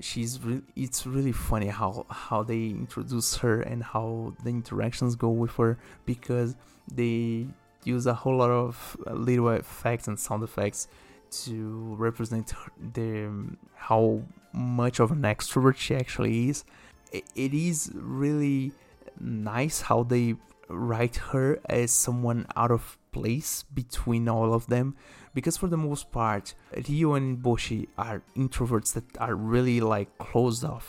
she's 0.00 0.40
re- 0.40 0.62
it's 0.74 1.06
really 1.06 1.32
funny 1.32 1.68
how 1.68 2.06
how 2.10 2.42
they 2.42 2.66
introduce 2.66 3.36
her 3.36 3.60
and 3.62 3.82
how 3.82 4.34
the 4.42 4.50
interactions 4.50 5.16
go 5.16 5.28
with 5.28 5.52
her 5.56 5.78
because 6.04 6.56
they 6.92 7.46
use 7.84 8.06
a 8.06 8.14
whole 8.14 8.36
lot 8.36 8.50
of 8.50 8.96
little 9.06 9.48
effects 9.50 10.08
and 10.08 10.18
sound 10.18 10.42
effects 10.42 10.88
to 11.30 11.94
represent 11.98 12.52
the 12.94 13.30
how 13.74 14.22
much 14.52 15.00
of 15.00 15.10
an 15.10 15.22
extrovert 15.22 15.76
she 15.76 15.94
actually 15.94 16.48
is. 16.48 16.64
It 17.12 17.54
is 17.54 17.90
really 17.94 18.72
nice 19.20 19.82
how 19.82 20.02
they 20.02 20.34
write 20.68 21.16
her 21.16 21.60
as 21.68 21.90
someone 21.92 22.46
out 22.56 22.70
of 22.70 22.98
place 23.16 23.64
between 23.80 24.28
all 24.28 24.50
of 24.58 24.66
them 24.74 24.94
because 25.34 25.56
for 25.56 25.68
the 25.74 25.82
most 25.88 26.04
part 26.12 26.54
Ryo 26.88 27.14
and 27.14 27.42
Bocchi 27.44 27.88
are 27.96 28.22
introverts 28.36 28.90
that 28.94 29.04
are 29.18 29.34
really 29.34 29.80
like 29.80 30.10
closed 30.18 30.64
off. 30.64 30.86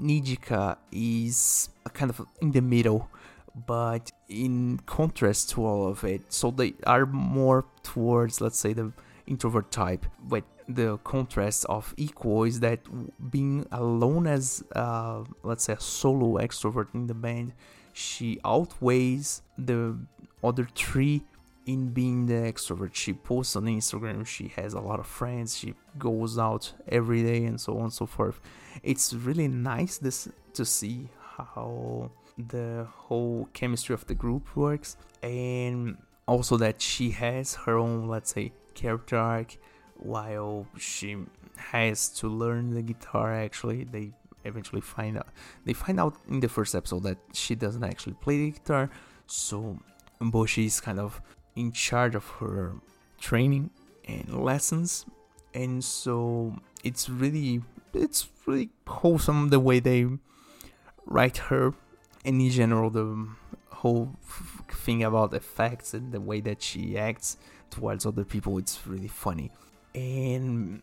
Nijika 0.00 0.76
is 0.92 1.68
kind 1.92 2.10
of 2.10 2.20
in 2.40 2.52
the 2.52 2.62
middle 2.62 3.08
but 3.66 4.12
in 4.28 4.80
contrast 4.84 5.50
to 5.50 5.64
all 5.64 5.86
of 5.86 6.04
it, 6.04 6.32
so 6.32 6.50
they 6.50 6.74
are 6.86 7.06
more 7.06 7.64
towards, 7.82 8.40
let's 8.40 8.58
say, 8.58 8.72
the 8.72 8.92
introvert 9.26 9.70
type. 9.70 10.04
But 10.22 10.44
the 10.68 10.98
contrast 10.98 11.64
of 11.66 11.94
Iko 11.96 12.46
is 12.46 12.60
that 12.60 12.80
being 13.30 13.66
alone 13.72 14.26
as, 14.26 14.62
uh, 14.74 15.24
let's 15.42 15.64
say, 15.64 15.74
a 15.74 15.80
solo 15.80 16.38
extrovert 16.38 16.88
in 16.92 17.06
the 17.06 17.14
band, 17.14 17.54
she 17.92 18.38
outweighs 18.44 19.40
the 19.56 19.96
other 20.44 20.68
three 20.74 21.22
in 21.66 21.88
being 21.88 22.26
the 22.26 22.34
extrovert. 22.34 22.94
She 22.94 23.12
posts 23.12 23.56
on 23.56 23.64
Instagram, 23.64 24.26
she 24.26 24.48
has 24.56 24.72
a 24.72 24.80
lot 24.80 25.00
of 25.00 25.06
friends, 25.06 25.58
she 25.58 25.74
goes 25.98 26.38
out 26.38 26.72
every 26.88 27.22
day, 27.22 27.44
and 27.44 27.60
so 27.60 27.76
on 27.76 27.84
and 27.84 27.92
so 27.92 28.06
forth. 28.06 28.40
It's 28.82 29.12
really 29.12 29.48
nice 29.48 29.98
this 29.98 30.28
to 30.54 30.64
see 30.64 31.08
how 31.36 32.10
the 32.38 32.86
whole 32.90 33.48
chemistry 33.52 33.94
of 33.94 34.06
the 34.06 34.14
group 34.14 34.56
works, 34.56 34.96
and 35.22 35.98
also 36.26 36.56
that 36.56 36.80
she 36.80 37.10
has 37.10 37.54
her 37.54 37.76
own, 37.76 38.08
let's 38.08 38.32
say, 38.32 38.52
character 38.74 39.16
arc 39.16 39.56
while 39.96 40.66
she 40.78 41.16
has 41.56 42.08
to 42.10 42.28
learn 42.28 42.74
the 42.74 42.82
guitar 42.82 43.32
actually 43.32 43.84
they 43.84 44.12
eventually 44.44 44.82
find 44.82 45.16
out 45.16 45.28
they 45.64 45.72
find 45.72 45.98
out 45.98 46.14
in 46.28 46.38
the 46.40 46.48
first 46.48 46.74
episode 46.74 47.02
that 47.02 47.16
she 47.32 47.54
doesn't 47.54 47.82
actually 47.82 48.12
play 48.12 48.36
the 48.36 48.50
guitar 48.50 48.90
so 49.26 49.78
Bocchi 50.20 50.66
is 50.66 50.80
kind 50.80 51.00
of 51.00 51.20
in 51.56 51.72
charge 51.72 52.14
of 52.14 52.28
her 52.38 52.74
training 53.18 53.70
and 54.06 54.44
lessons. 54.44 55.06
And 55.54 55.82
so 55.82 56.56
it's 56.84 57.08
really 57.08 57.62
it's 57.92 58.28
really 58.44 58.68
wholesome 58.86 59.48
the 59.48 59.58
way 59.58 59.80
they 59.80 60.06
write 61.06 61.38
her. 61.38 61.74
And 62.24 62.40
in 62.40 62.50
general 62.50 62.90
the 62.90 63.28
whole 63.70 64.12
thing 64.70 65.02
about 65.02 65.34
effects 65.34 65.94
and 65.94 66.12
the 66.12 66.20
way 66.20 66.40
that 66.40 66.62
she 66.62 66.96
acts 66.96 67.36
towards 67.70 68.06
other 68.06 68.24
people 68.24 68.58
it's 68.58 68.86
really 68.86 69.08
funny. 69.08 69.50
And 69.94 70.82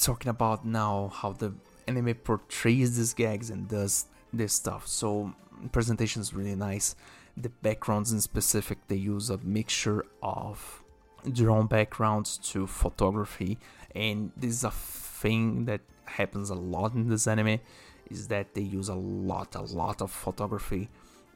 talking 0.00 0.30
about 0.30 0.64
now 0.64 1.10
how 1.12 1.32
the 1.32 1.52
anime 1.86 2.14
portrays 2.14 2.96
these 2.96 3.12
gags 3.12 3.50
and 3.50 3.68
does 3.68 4.06
this 4.32 4.54
stuff. 4.54 4.86
So 4.86 5.34
presentation 5.72 6.22
is 6.22 6.32
really 6.32 6.54
nice 6.54 6.94
the 7.36 7.48
backgrounds 7.48 8.12
in 8.12 8.20
specific 8.20 8.78
they 8.88 8.96
use 8.96 9.30
a 9.30 9.38
mixture 9.38 10.04
of 10.22 10.82
drone 11.30 11.66
backgrounds 11.66 12.38
to 12.38 12.66
photography. 12.66 13.58
And 13.94 14.32
this 14.36 14.52
is 14.52 14.64
a 14.64 14.70
thing 14.70 15.64
that 15.66 15.80
happens 16.04 16.50
a 16.50 16.54
lot 16.54 16.94
in 16.94 17.08
this 17.08 17.26
anime 17.26 17.60
is 18.10 18.28
that 18.28 18.54
they 18.54 18.60
use 18.60 18.88
a 18.88 18.94
lot 18.94 19.54
a 19.54 19.62
lot 19.62 20.02
of 20.02 20.10
photography 20.10 20.88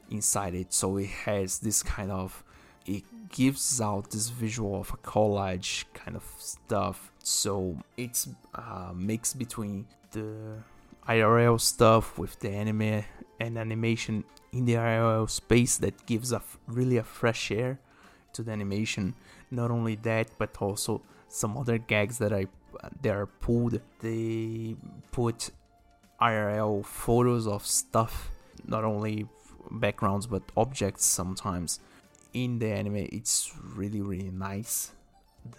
inside 0.09 0.53
it. 0.53 0.73
So 0.73 0.97
it 0.97 1.07
has 1.25 1.59
this 1.59 1.81
kind 1.83 2.11
of 2.11 2.43
it 2.85 3.03
gives 3.29 3.81
out 3.81 4.11
this 4.11 4.29
visual 4.29 4.79
of 4.79 4.91
a 4.91 4.97
collage 4.97 5.85
kind 5.93 6.15
of 6.15 6.23
stuff. 6.37 7.11
So 7.23 7.77
it's 7.97 8.29
uh, 8.55 8.89
a 8.89 8.93
mix 8.95 9.33
between 9.33 9.87
the 10.11 10.63
IRL 11.07 11.59
stuff 11.59 12.17
with 12.17 12.39
the 12.39 12.49
anime 12.49 13.03
and 13.39 13.57
animation 13.57 14.23
in 14.51 14.65
the 14.65 14.73
IRL 14.73 15.29
space 15.29 15.77
that 15.77 16.05
gives 16.05 16.31
a 16.31 16.41
really 16.67 16.97
a 16.97 17.03
fresh 17.03 17.51
air 17.51 17.79
to 18.33 18.43
the 18.43 18.51
animation. 18.51 19.15
Not 19.51 19.71
only 19.71 19.95
that, 19.95 20.27
but 20.37 20.55
also 20.61 21.01
some 21.27 21.57
other 21.57 21.77
gags 21.77 22.17
that 22.19 22.33
I 22.33 22.47
they 23.01 23.09
are 23.09 23.25
pulled. 23.25 23.79
They 24.01 24.75
put 25.11 25.51
IRL 26.21 26.85
photos 26.85 27.47
of 27.47 27.65
stuff, 27.65 28.31
not 28.65 28.83
only 28.83 29.27
backgrounds 29.69 30.27
but 30.27 30.43
objects 30.55 31.05
sometimes 31.05 31.79
in 32.33 32.59
the 32.59 32.69
anime. 32.69 33.07
It's 33.11 33.53
really 33.75 34.01
really 34.01 34.31
nice. 34.31 34.91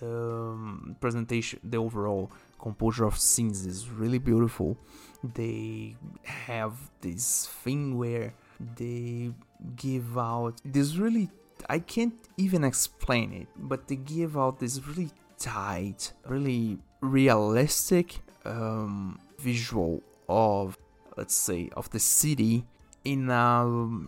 The 0.00 0.52
um, 0.52 0.96
presentation, 1.00 1.60
the 1.64 1.78
overall 1.78 2.30
composure 2.58 3.06
of 3.06 3.18
scenes 3.18 3.64
is 3.64 3.88
really 3.88 4.18
beautiful. 4.18 4.76
They 5.22 5.96
have 6.24 6.74
this 7.00 7.46
thing 7.46 7.98
where 7.98 8.34
they 8.76 9.32
give 9.76 10.16
out 10.16 10.60
this 10.64 10.96
really 10.96 11.30
I 11.68 11.80
can't 11.80 12.14
even 12.36 12.62
explain 12.62 13.32
it, 13.32 13.48
but 13.56 13.88
they 13.88 13.96
give 13.96 14.38
out 14.38 14.60
this 14.60 14.80
really 14.86 15.10
tight, 15.38 16.12
really 16.26 16.78
realistic 17.00 18.20
um, 18.44 19.18
visual 19.38 20.02
of 20.28 20.78
let's 21.16 21.34
say 21.34 21.68
of 21.76 21.90
the 21.90 21.98
city 21.98 22.64
in 23.04 23.30
a 23.30 23.66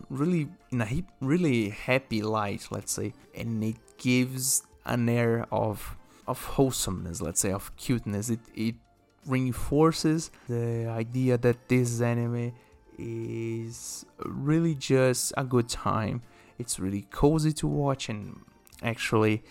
really 0.09 0.47
in 0.71 0.81
a 0.81 1.03
really 1.19 1.69
happy 1.69 2.21
light, 2.21 2.67
let's 2.71 2.93
say, 2.93 3.13
and 3.35 3.63
it 3.63 3.75
gives 3.97 4.63
an 4.85 5.09
air 5.09 5.45
of 5.51 5.97
of 6.27 6.43
wholesomeness, 6.45 7.21
let's 7.21 7.41
say, 7.41 7.51
of 7.51 7.75
cuteness. 7.75 8.29
It 8.29 8.39
it 8.55 8.75
reinforces 9.25 10.31
the 10.47 10.87
idea 10.87 11.37
that 11.37 11.67
this 11.67 12.01
anime 12.01 12.53
is 12.97 14.05
really 14.19 14.75
just 14.75 15.33
a 15.37 15.43
good 15.43 15.69
time. 15.69 16.21
It's 16.59 16.79
really 16.79 17.07
cozy 17.11 17.53
to 17.53 17.67
watch 17.67 18.09
and 18.09 18.39
actually 18.81 19.43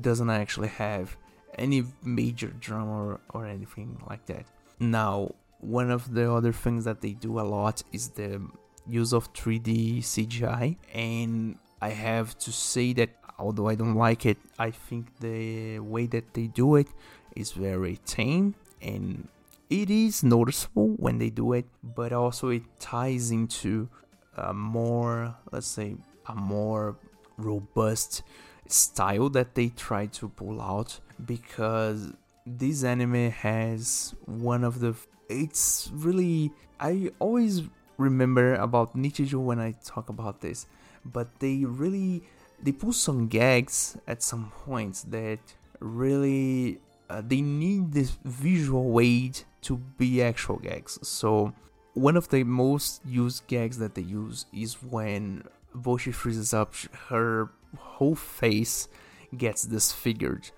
doesn't 0.00 0.30
actually 0.30 0.68
have 0.68 1.16
any 1.56 1.84
major 2.02 2.48
drama 2.48 3.04
or, 3.04 3.20
or 3.30 3.46
anything 3.46 4.02
like 4.08 4.26
that. 4.26 4.46
Now, 4.78 5.32
one 5.60 5.90
of 5.90 6.12
the 6.12 6.30
other 6.32 6.52
things 6.52 6.84
that 6.84 7.00
they 7.00 7.12
do 7.12 7.40
a 7.40 7.42
lot 7.42 7.82
is 7.92 8.10
the 8.10 8.42
use 8.86 9.12
of 9.12 9.32
3D 9.32 9.98
CGI, 9.98 10.76
and 10.92 11.58
I 11.80 11.90
have 11.90 12.36
to 12.38 12.52
say 12.52 12.92
that 12.94 13.10
although 13.38 13.68
I 13.68 13.74
don't 13.74 13.94
like 13.94 14.26
it, 14.26 14.38
I 14.58 14.70
think 14.70 15.18
the 15.20 15.78
way 15.80 16.06
that 16.06 16.34
they 16.34 16.46
do 16.46 16.76
it 16.76 16.88
is 17.34 17.52
very 17.52 17.98
tame 18.04 18.54
and 18.80 19.28
it 19.68 19.90
is 19.90 20.22
noticeable 20.22 20.88
when 20.96 21.18
they 21.18 21.30
do 21.30 21.52
it, 21.52 21.66
but 21.82 22.12
also 22.12 22.48
it 22.48 22.62
ties 22.78 23.30
into 23.30 23.88
a 24.36 24.52
more, 24.52 25.34
let's 25.50 25.66
say, 25.66 25.96
a 26.26 26.34
more 26.34 26.96
robust 27.36 28.22
style 28.68 29.28
that 29.30 29.54
they 29.54 29.68
try 29.68 30.06
to 30.06 30.28
pull 30.28 30.60
out 30.60 31.00
because 31.24 32.12
this 32.46 32.84
anime 32.84 33.30
has 33.30 34.14
one 34.24 34.64
of 34.64 34.80
the 34.80 34.94
it's 35.28 35.90
really 35.92 36.52
I 36.78 37.10
always 37.18 37.62
remember 37.96 38.54
about 38.54 38.96
Nichijou 38.96 39.42
when 39.42 39.58
I 39.58 39.74
talk 39.84 40.08
about 40.08 40.40
this 40.40 40.66
but 41.04 41.28
they 41.40 41.64
really 41.64 42.22
they 42.62 42.72
pull 42.72 42.92
some 42.92 43.28
gags 43.28 43.96
at 44.06 44.22
some 44.22 44.52
points 44.64 45.02
that 45.04 45.38
really 45.80 46.80
uh, 47.08 47.22
they 47.24 47.40
need 47.40 47.92
this 47.92 48.18
visual 48.24 48.90
weight 48.90 49.44
to 49.62 49.76
be 49.98 50.22
actual 50.22 50.56
gags. 50.56 50.98
So 51.06 51.52
one 51.94 52.16
of 52.16 52.28
the 52.28 52.44
most 52.44 53.00
used 53.06 53.46
gags 53.46 53.78
that 53.78 53.94
they 53.94 54.02
use 54.02 54.46
is 54.52 54.82
when 54.82 55.44
Bocchi 55.74 56.12
freezes 56.12 56.52
up, 56.52 56.74
her 57.08 57.50
whole 57.76 58.14
face 58.14 58.88
gets 59.36 59.64
disfigured 59.64 60.50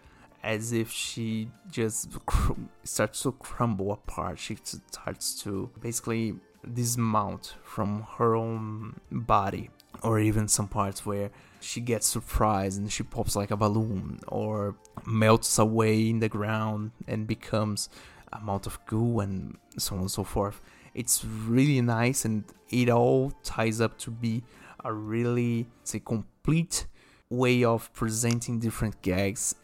as 0.43 0.73
if 0.73 0.91
she 0.91 1.51
just 1.71 2.11
cr- 2.27 2.53
starts 2.85 3.23
to 3.23 3.33
crumble 3.33 3.93
apart. 3.93 4.39
She 4.39 4.57
starts 4.65 5.41
to 5.43 5.71
basically 5.81 6.37
dismount 6.75 7.57
from 7.63 8.07
her 8.17 8.35
own 8.35 9.01
body, 9.11 9.71
or 10.03 10.19
even 10.21 10.49
some 10.49 10.69
parts 10.69 11.05
where 11.05 11.31
she 11.61 11.81
gets 11.81 12.07
surprised 12.07 12.79
and 12.79 12.91
she 12.93 13.03
pops 13.03 13.35
like 13.35 13.51
a 13.51 13.57
balloon, 13.57 14.21
or 14.29 14.77
melts 15.07 15.59
away 15.59 16.09
in 16.09 16.21
the 16.21 16.29
ground 16.29 16.93
and 17.07 17.27
becomes 17.27 17.89
a 18.33 18.39
amount 18.39 18.67
of 18.67 18.79
goo 18.87 19.21
and 19.21 19.57
so 19.77 19.95
on 19.95 20.03
and 20.03 20.11
so 20.11 20.25
forth. 20.25 20.61
It's 20.95 21.25
really 21.25 21.81
nice 21.81 22.25
and 22.25 22.45
it 22.71 22.89
all 22.89 23.33
ties 23.43 23.81
up 23.81 23.99
to 23.99 24.11
be 24.11 24.43
a 24.85 24.93
really 24.93 25.67
say 25.85 26.01
complete 26.01 26.87
way 27.31 27.65
of 27.65 27.93
presenting 27.93 28.59
different 28.59 29.01
gags. 29.03 29.55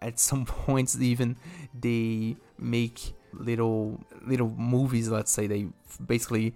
At 0.00 0.18
some 0.18 0.44
points 0.66 0.98
even 0.98 1.36
they 1.78 2.36
make 2.58 3.14
little 3.32 4.00
little 4.26 4.50
movies, 4.50 5.08
let's 5.08 5.30
say 5.32 5.46
they 5.46 5.66
basically 6.04 6.54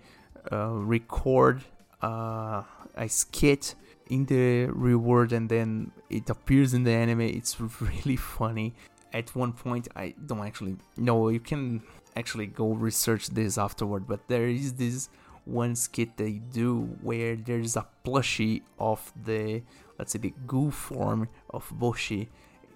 uh, 0.53 0.71
record 0.71 1.65
uh, 2.03 2.63
a 2.99 3.09
skit 3.09 3.75
in 4.11 4.27
the 4.27 4.67
reward 4.67 5.33
and 5.33 5.49
then 5.49 5.93
it 6.11 6.29
appears 6.31 6.75
in 6.75 6.85
the 6.85 6.93
anime. 6.93 7.21
It's 7.21 7.61
really 7.81 8.17
funny. 8.17 8.75
At 9.13 9.35
one 9.35 9.53
point 9.55 9.89
i 9.97 10.15
don't 10.27 10.47
actually 10.47 10.77
know. 10.97 11.29
You 11.29 11.41
can 11.41 11.83
actually 12.17 12.47
go 12.47 12.73
research 12.73 13.29
this 13.29 13.57
afterward 13.57 14.07
but 14.07 14.29
there 14.29 14.49
is 14.49 14.75
this 14.75 15.09
one 15.45 15.75
skit 15.75 16.17
they 16.17 16.33
do 16.33 16.81
where 17.01 17.37
there's 17.37 17.77
a 17.77 17.87
plushie 18.05 18.61
of 18.79 19.13
the 19.25 19.63
let's 19.99 20.13
say 20.13 20.19
the 20.19 20.35
goo 20.47 20.71
form 20.71 21.29
of 21.51 21.71
Bocchi 21.71 22.29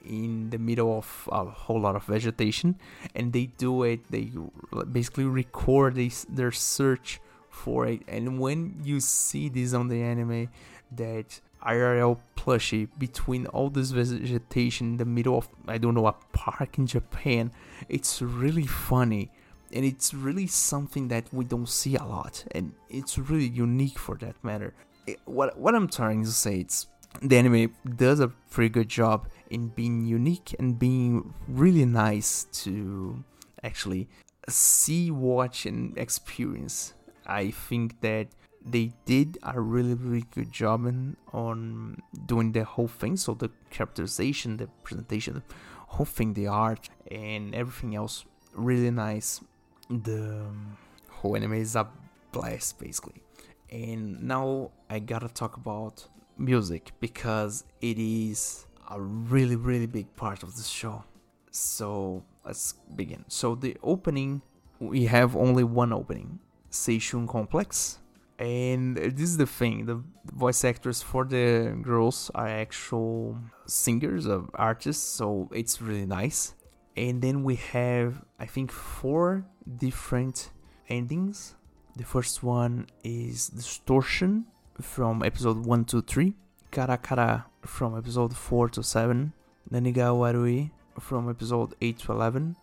in 0.04 0.50
the 0.50 0.58
middle 0.58 0.98
of 0.98 1.28
a 1.30 1.44
whole 1.44 1.80
lot 1.80 1.96
of 1.96 2.04
vegetation. 2.04 2.76
And 3.14 3.32
they 3.32 3.46
do 3.46 3.82
it. 3.84 4.00
They 4.10 4.32
basically 4.90 5.24
record 5.24 5.94
this, 5.94 6.26
their 6.28 6.52
search 6.52 7.20
for 7.52 7.86
it. 7.86 8.02
And 8.08 8.40
when 8.40 8.80
you 8.82 8.98
see 8.98 9.48
this 9.48 9.72
on 9.74 9.86
the 9.88 10.02
anime, 10.02 10.48
that 10.96 11.40
IRL 11.64 12.18
plushie 12.36 12.88
between 12.98 13.46
all 13.46 13.70
this 13.70 13.90
vegetation 13.90 14.88
in 14.88 14.96
the 14.96 15.04
middle 15.04 15.38
of 15.38 15.48
I 15.68 15.78
don't 15.78 15.94
know 15.94 16.08
a 16.08 16.16
park 16.32 16.78
in 16.78 16.86
Japan, 16.86 17.52
it's 17.88 18.20
really 18.20 18.66
funny 18.66 19.30
and 19.72 19.84
it's 19.84 20.12
really 20.12 20.46
something 20.46 21.08
that 21.08 21.24
we 21.32 21.44
don't 21.44 21.68
see 21.68 21.94
a 21.96 22.04
lot 22.04 22.44
and 22.50 22.72
it's 22.90 23.16
really 23.16 23.48
unique 23.48 23.98
for 23.98 24.16
that 24.16 24.34
matter. 24.42 24.74
It, 25.06 25.20
what 25.24 25.56
what 25.58 25.74
I'm 25.74 25.88
trying 25.88 26.24
to 26.24 26.30
say 26.30 26.60
is 26.60 26.86
the 27.20 27.36
anime 27.36 27.74
does 27.96 28.20
a 28.20 28.28
pretty 28.50 28.70
good 28.70 28.88
job 28.88 29.28
in 29.50 29.68
being 29.68 30.04
unique 30.04 30.54
and 30.58 30.78
being 30.78 31.34
really 31.46 31.84
nice 31.84 32.44
to 32.64 33.22
actually 33.62 34.08
see, 34.48 35.10
watch, 35.10 35.66
and 35.66 35.96
experience. 35.96 36.94
I 37.26 37.50
think 37.50 38.00
that 38.00 38.28
they 38.64 38.92
did 39.04 39.38
a 39.42 39.60
really, 39.60 39.94
really 39.94 40.24
good 40.34 40.52
job 40.52 40.86
in, 40.86 41.16
on 41.32 42.00
doing 42.26 42.52
the 42.52 42.64
whole 42.64 42.88
thing. 42.88 43.16
So 43.16 43.34
the 43.34 43.50
characterization, 43.70 44.56
the 44.56 44.68
presentation, 44.82 45.34
the 45.34 45.42
whole 45.88 46.06
thing, 46.06 46.34
the 46.34 46.46
art, 46.46 46.88
and 47.10 47.54
everything 47.54 47.94
else, 47.94 48.24
really 48.54 48.90
nice. 48.90 49.40
The 49.90 50.42
um, 50.46 50.76
whole 51.10 51.36
anime 51.36 51.54
is 51.54 51.76
a 51.76 51.88
blast, 52.30 52.78
basically. 52.78 53.22
And 53.70 54.22
now 54.22 54.70
I 54.90 54.98
gotta 54.98 55.28
talk 55.28 55.56
about 55.56 56.06
music 56.38 56.92
because 57.00 57.64
it 57.80 57.98
is 57.98 58.66
a 58.90 59.00
really, 59.00 59.56
really 59.56 59.86
big 59.86 60.14
part 60.16 60.42
of 60.42 60.56
the 60.56 60.62
show. 60.62 61.04
So 61.50 62.22
let's 62.44 62.74
begin. 62.94 63.24
So 63.28 63.54
the 63.54 63.76
opening, 63.82 64.42
we 64.78 65.06
have 65.06 65.36
only 65.36 65.64
one 65.64 65.92
opening, 65.92 66.38
Seishun 66.72 67.28
Complex. 67.28 67.98
And 68.38 68.96
this 68.96 69.28
is 69.28 69.36
the 69.36 69.46
thing, 69.46 69.86
the 69.86 70.02
voice 70.34 70.64
actors 70.64 71.00
for 71.00 71.24
the 71.24 71.78
girls 71.80 72.30
are 72.34 72.48
actual 72.48 73.38
singers 73.66 74.26
of 74.26 74.50
artists, 74.54 75.04
so 75.04 75.48
it's 75.52 75.80
really 75.80 76.06
nice. 76.06 76.54
And 76.96 77.22
then 77.22 77.44
we 77.44 77.54
have, 77.56 78.24
I 78.40 78.46
think, 78.46 78.72
four 78.72 79.44
different 79.78 80.50
endings. 80.88 81.54
The 81.94 82.04
first 82.04 82.42
one 82.42 82.88
is 83.04 83.48
Distortion 83.48 84.46
from 84.80 85.22
episode 85.22 85.64
1 85.64 85.84
to 85.84 86.02
3, 86.02 86.34
Karakara 86.72 87.44
from 87.64 87.96
episode 87.96 88.34
4 88.34 88.70
to 88.70 88.82
7, 88.82 89.32
Naniga 89.70 90.10
Warui 90.10 90.70
from 90.98 91.30
episode 91.30 91.74
8 91.80 91.98
to 91.98 92.12
11, 92.12 92.56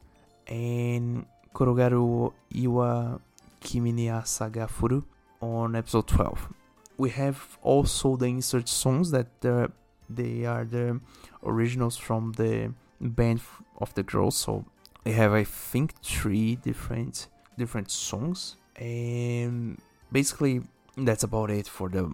and 0.47 1.25
Korogaru 1.53 2.33
Iwa 2.53 3.21
Kimi 3.59 3.91
ni 3.91 4.07
Asaga 4.07 4.69
Furu 4.69 5.03
on 5.41 5.75
episode 5.75 6.07
12. 6.07 6.53
We 6.97 7.09
have 7.11 7.57
also 7.61 8.15
the 8.15 8.25
insert 8.25 8.67
songs 8.67 9.11
that 9.11 9.45
uh, 9.45 9.67
they 10.09 10.45
are 10.45 10.65
the 10.65 10.99
originals 11.43 11.97
from 11.97 12.33
the 12.33 12.73
band 12.99 13.41
of 13.77 13.93
the 13.93 14.03
girls. 14.03 14.35
So 14.35 14.65
they 15.03 15.11
have, 15.11 15.33
I 15.33 15.43
think, 15.43 16.01
three 16.01 16.55
different 16.55 17.27
different 17.57 17.91
songs, 17.91 18.55
and 18.77 19.77
basically 20.11 20.61
that's 20.97 21.23
about 21.23 21.51
it 21.51 21.67
for 21.67 21.89
the 21.89 22.09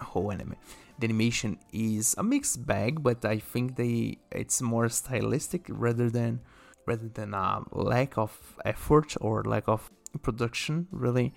whole 0.00 0.32
anime 0.32 0.56
the 0.98 1.06
animation 1.06 1.58
is 1.72 2.14
a 2.18 2.22
mixed 2.22 2.66
bag, 2.66 3.02
but 3.02 3.24
I 3.24 3.38
think 3.38 3.76
they 3.76 4.18
it's 4.30 4.60
more 4.60 4.88
stylistic 4.88 5.66
rather 5.68 6.10
than 6.10 6.40
rather 6.86 7.08
than 7.08 7.34
a 7.34 7.62
lack 7.72 8.18
of 8.18 8.58
effort 8.64 9.14
or 9.20 9.44
lack 9.44 9.68
of 9.68 9.90
production. 10.22 10.86
Really, 10.90 11.34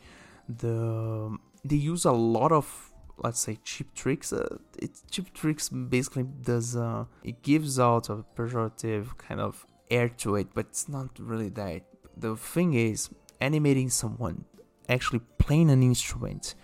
the 0.47 1.37
they 1.63 1.75
use 1.75 2.05
a 2.05 2.11
lot 2.11 2.51
of 2.51 2.91
let's 3.17 3.39
say 3.39 3.57
cheap 3.63 3.93
tricks. 3.93 4.33
Uh, 4.33 4.57
it's 4.79 5.03
cheap 5.09 5.33
tricks 5.33 5.69
basically 5.69 6.25
does 6.43 6.75
uh, 6.75 7.05
it 7.23 7.41
gives 7.41 7.79
out 7.79 8.09
a 8.09 8.23
pejorative 8.35 9.17
kind 9.17 9.39
of 9.39 9.65
air 9.89 10.09
to 10.09 10.35
it, 10.35 10.47
but 10.53 10.67
it's 10.67 10.87
not 10.87 11.09
really 11.19 11.49
that. 11.49 11.83
The 12.15 12.35
thing 12.35 12.73
is, 12.73 13.09
animating 13.39 13.89
someone 13.89 14.45
actually 14.89 15.21
playing 15.37 15.69
an 15.69 15.81
instrument 15.83 16.55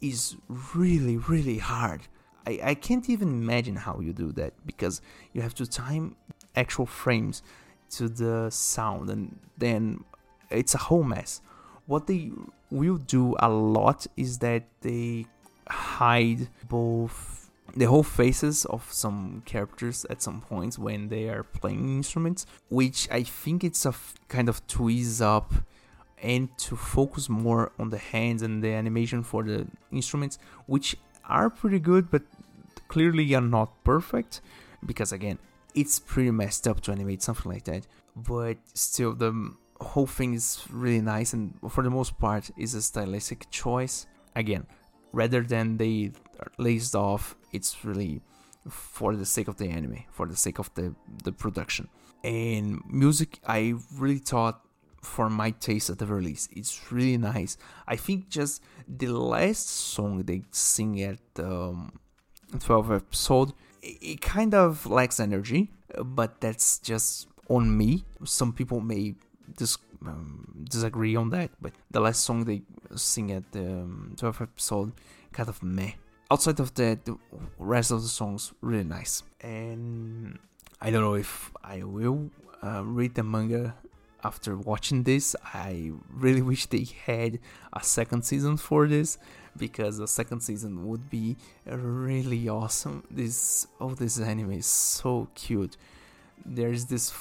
is 0.00 0.36
really 0.74 1.16
really 1.16 1.58
hard 1.58 2.08
I, 2.46 2.60
I 2.62 2.74
can't 2.74 3.08
even 3.08 3.28
imagine 3.28 3.76
how 3.76 4.00
you 4.00 4.12
do 4.12 4.32
that 4.32 4.54
because 4.66 5.00
you 5.32 5.42
have 5.42 5.54
to 5.54 5.66
time 5.66 6.16
actual 6.56 6.86
frames 6.86 7.42
to 7.90 8.08
the 8.08 8.50
sound 8.50 9.10
and 9.10 9.38
then 9.58 10.04
it's 10.50 10.74
a 10.74 10.78
whole 10.78 11.02
mess. 11.02 11.40
What 11.86 12.06
they 12.06 12.30
will 12.70 12.98
do 12.98 13.36
a 13.38 13.48
lot 13.48 14.06
is 14.16 14.38
that 14.38 14.64
they 14.80 15.26
hide 15.68 16.48
both 16.68 17.50
the 17.76 17.84
whole 17.84 18.02
faces 18.02 18.64
of 18.66 18.92
some 18.92 19.42
characters 19.44 20.04
at 20.10 20.22
some 20.22 20.40
points 20.40 20.78
when 20.78 21.08
they 21.08 21.28
are 21.28 21.44
playing 21.44 21.96
instruments, 21.96 22.46
which 22.68 23.08
I 23.10 23.22
think 23.22 23.62
it's 23.62 23.84
a 23.86 23.90
f- 23.90 24.14
kind 24.28 24.48
of 24.48 24.66
tweeze 24.66 25.20
up 25.20 25.52
and 26.22 26.56
to 26.58 26.76
focus 26.76 27.28
more 27.28 27.72
on 27.78 27.90
the 27.90 27.98
hands 27.98 28.42
and 28.42 28.62
the 28.62 28.72
animation 28.72 29.22
for 29.22 29.42
the 29.44 29.66
instruments, 29.92 30.38
which 30.66 30.96
are 31.28 31.48
pretty 31.48 31.78
good, 31.78 32.10
but 32.10 32.22
clearly 32.88 33.34
are 33.34 33.40
not 33.40 33.84
perfect 33.84 34.40
because 34.84 35.12
again, 35.12 35.38
it's 35.74 35.98
pretty 35.98 36.30
messed 36.30 36.66
up 36.66 36.80
to 36.80 36.92
animate 36.92 37.22
something 37.22 37.50
like 37.50 37.64
that. 37.64 37.86
But 38.16 38.58
still, 38.74 39.14
the 39.14 39.54
whole 39.80 40.06
thing 40.06 40.34
is 40.34 40.64
really 40.70 41.00
nice 41.00 41.32
and 41.32 41.54
for 41.70 41.82
the 41.82 41.90
most 41.90 42.18
part 42.18 42.50
is 42.56 42.74
a 42.74 42.82
stylistic 42.82 43.50
choice. 43.50 44.06
Again, 44.36 44.66
rather 45.12 45.42
than 45.42 45.76
they 45.76 46.12
laced 46.58 46.94
off, 46.94 47.36
it's 47.52 47.84
really 47.84 48.20
for 48.68 49.16
the 49.16 49.26
sake 49.26 49.48
of 49.48 49.56
the 49.56 49.68
anime, 49.68 50.04
for 50.10 50.26
the 50.26 50.36
sake 50.36 50.58
of 50.58 50.72
the 50.74 50.94
the 51.24 51.32
production. 51.32 51.88
And 52.22 52.82
music, 52.86 53.40
I 53.46 53.74
really 53.96 54.18
thought 54.18 54.60
for 55.02 55.30
my 55.30 55.50
taste 55.52 55.88
at 55.88 55.98
the 55.98 56.06
very 56.06 56.22
least. 56.22 56.50
It's 56.52 56.92
really 56.92 57.16
nice. 57.16 57.56
I 57.88 57.96
think 57.96 58.28
just 58.28 58.62
the 58.86 59.08
last 59.08 59.66
song 59.68 60.22
they 60.24 60.42
sing 60.50 61.00
at 61.02 61.18
um, 61.38 61.98
12 62.58 62.92
episode, 62.92 63.52
it 63.82 64.20
kind 64.20 64.54
of 64.54 64.84
lacks 64.86 65.18
energy, 65.18 65.70
but 66.04 66.40
that's 66.40 66.78
just 66.78 67.28
on 67.48 67.76
me. 67.76 68.04
Some 68.24 68.52
people 68.52 68.80
may 68.80 69.14
dis- 69.56 69.78
um, 70.04 70.64
disagree 70.68 71.16
on 71.16 71.30
that, 71.30 71.50
but 71.60 71.72
the 71.90 72.00
last 72.00 72.22
song 72.22 72.44
they 72.44 72.62
sing 72.96 73.30
at 73.32 73.50
the 73.52 73.64
um, 73.64 74.14
12th 74.16 74.42
episode 74.42 74.92
kind 75.32 75.48
of 75.48 75.62
meh. 75.62 75.92
Outside 76.30 76.60
of 76.60 76.74
that, 76.74 77.04
the 77.04 77.16
rest 77.58 77.90
of 77.90 78.02
the 78.02 78.08
songs 78.08 78.52
really 78.60 78.84
nice. 78.84 79.22
And 79.40 80.38
I 80.80 80.90
don't 80.90 81.02
know 81.02 81.14
if 81.14 81.50
I 81.62 81.82
will 81.82 82.30
uh, 82.62 82.84
read 82.84 83.14
the 83.14 83.22
manga 83.22 83.74
after 84.22 84.56
watching 84.56 85.02
this. 85.02 85.34
I 85.44 85.92
really 86.12 86.42
wish 86.42 86.66
they 86.66 86.86
had 87.04 87.40
a 87.72 87.82
second 87.82 88.24
season 88.24 88.56
for 88.56 88.86
this 88.86 89.18
because 89.56 89.98
the 89.98 90.08
second 90.08 90.40
season 90.40 90.86
would 90.88 91.10
be 91.10 91.36
really 91.66 92.48
awesome. 92.48 93.04
This 93.10 93.66
oh, 93.80 93.94
this 93.94 94.20
anime 94.20 94.52
is 94.52 94.66
so 94.66 95.28
cute. 95.34 95.76
There's 96.44 96.86
this 96.86 97.12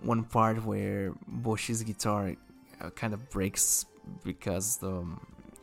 one 0.00 0.24
part 0.24 0.64
where 0.64 1.12
Bocchi's 1.28 1.82
guitar 1.82 2.34
uh, 2.80 2.90
kind 2.90 3.14
of 3.14 3.28
breaks 3.30 3.86
because 4.24 4.78
the 4.78 5.04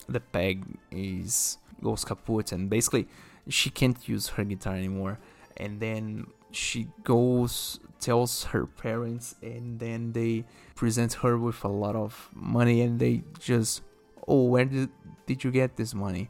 the 0.07 0.19
peg 0.19 0.63
is 0.91 1.57
goes 1.81 2.05
kaput 2.05 2.51
and 2.51 2.69
basically 2.69 3.07
she 3.47 3.69
can't 3.69 4.07
use 4.07 4.29
her 4.29 4.43
guitar 4.43 4.75
anymore. 4.75 5.19
And 5.57 5.79
then 5.79 6.27
she 6.51 6.87
goes 7.03 7.79
tells 7.99 8.43
her 8.45 8.65
parents 8.65 9.35
and 9.41 9.79
then 9.79 10.11
they 10.11 10.45
present 10.75 11.13
her 11.13 11.37
with 11.37 11.63
a 11.63 11.67
lot 11.67 11.95
of 11.95 12.29
money 12.33 12.81
and 12.81 12.99
they 12.99 13.23
just 13.39 13.81
oh 14.27 14.43
where 14.43 14.65
did, 14.65 14.89
did 15.25 15.43
you 15.43 15.51
get 15.51 15.75
this 15.75 15.93
money? 15.93 16.29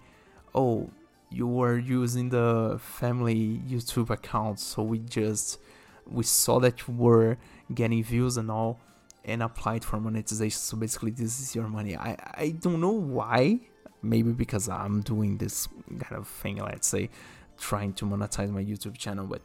Oh 0.53 0.89
you 1.29 1.47
were 1.47 1.77
using 1.77 2.29
the 2.29 2.79
family 2.79 3.59
youtube 3.67 4.09
account 4.09 4.59
so 4.59 4.81
we 4.81 4.99
just 4.99 5.59
we 6.07 6.23
saw 6.23 6.59
that 6.59 6.87
you 6.87 6.93
were 6.93 7.37
getting 7.73 8.03
views 8.03 8.37
and 8.37 8.51
all 8.51 8.79
and 9.23 9.41
applied 9.41 9.83
for 9.83 9.99
monetization. 9.99 10.59
So 10.59 10.77
basically 10.77 11.11
this 11.11 11.39
is 11.39 11.55
your 11.55 11.67
money. 11.67 11.95
I 11.95 12.15
i 12.35 12.49
don't 12.49 12.81
know 12.81 12.91
why. 12.91 13.59
Maybe 14.01 14.33
because 14.33 14.69
i'm 14.69 15.01
doing 15.01 15.39
this 15.39 15.67
kind 15.99 16.15
of 16.21 16.27
thing 16.27 16.57
let's 16.57 16.85
say 16.85 17.09
trying 17.57 17.91
to 17.93 18.05
monetize 18.05 18.51
my 18.51 18.63
youtube 18.63 18.95
channel 18.95 19.25
but 19.25 19.41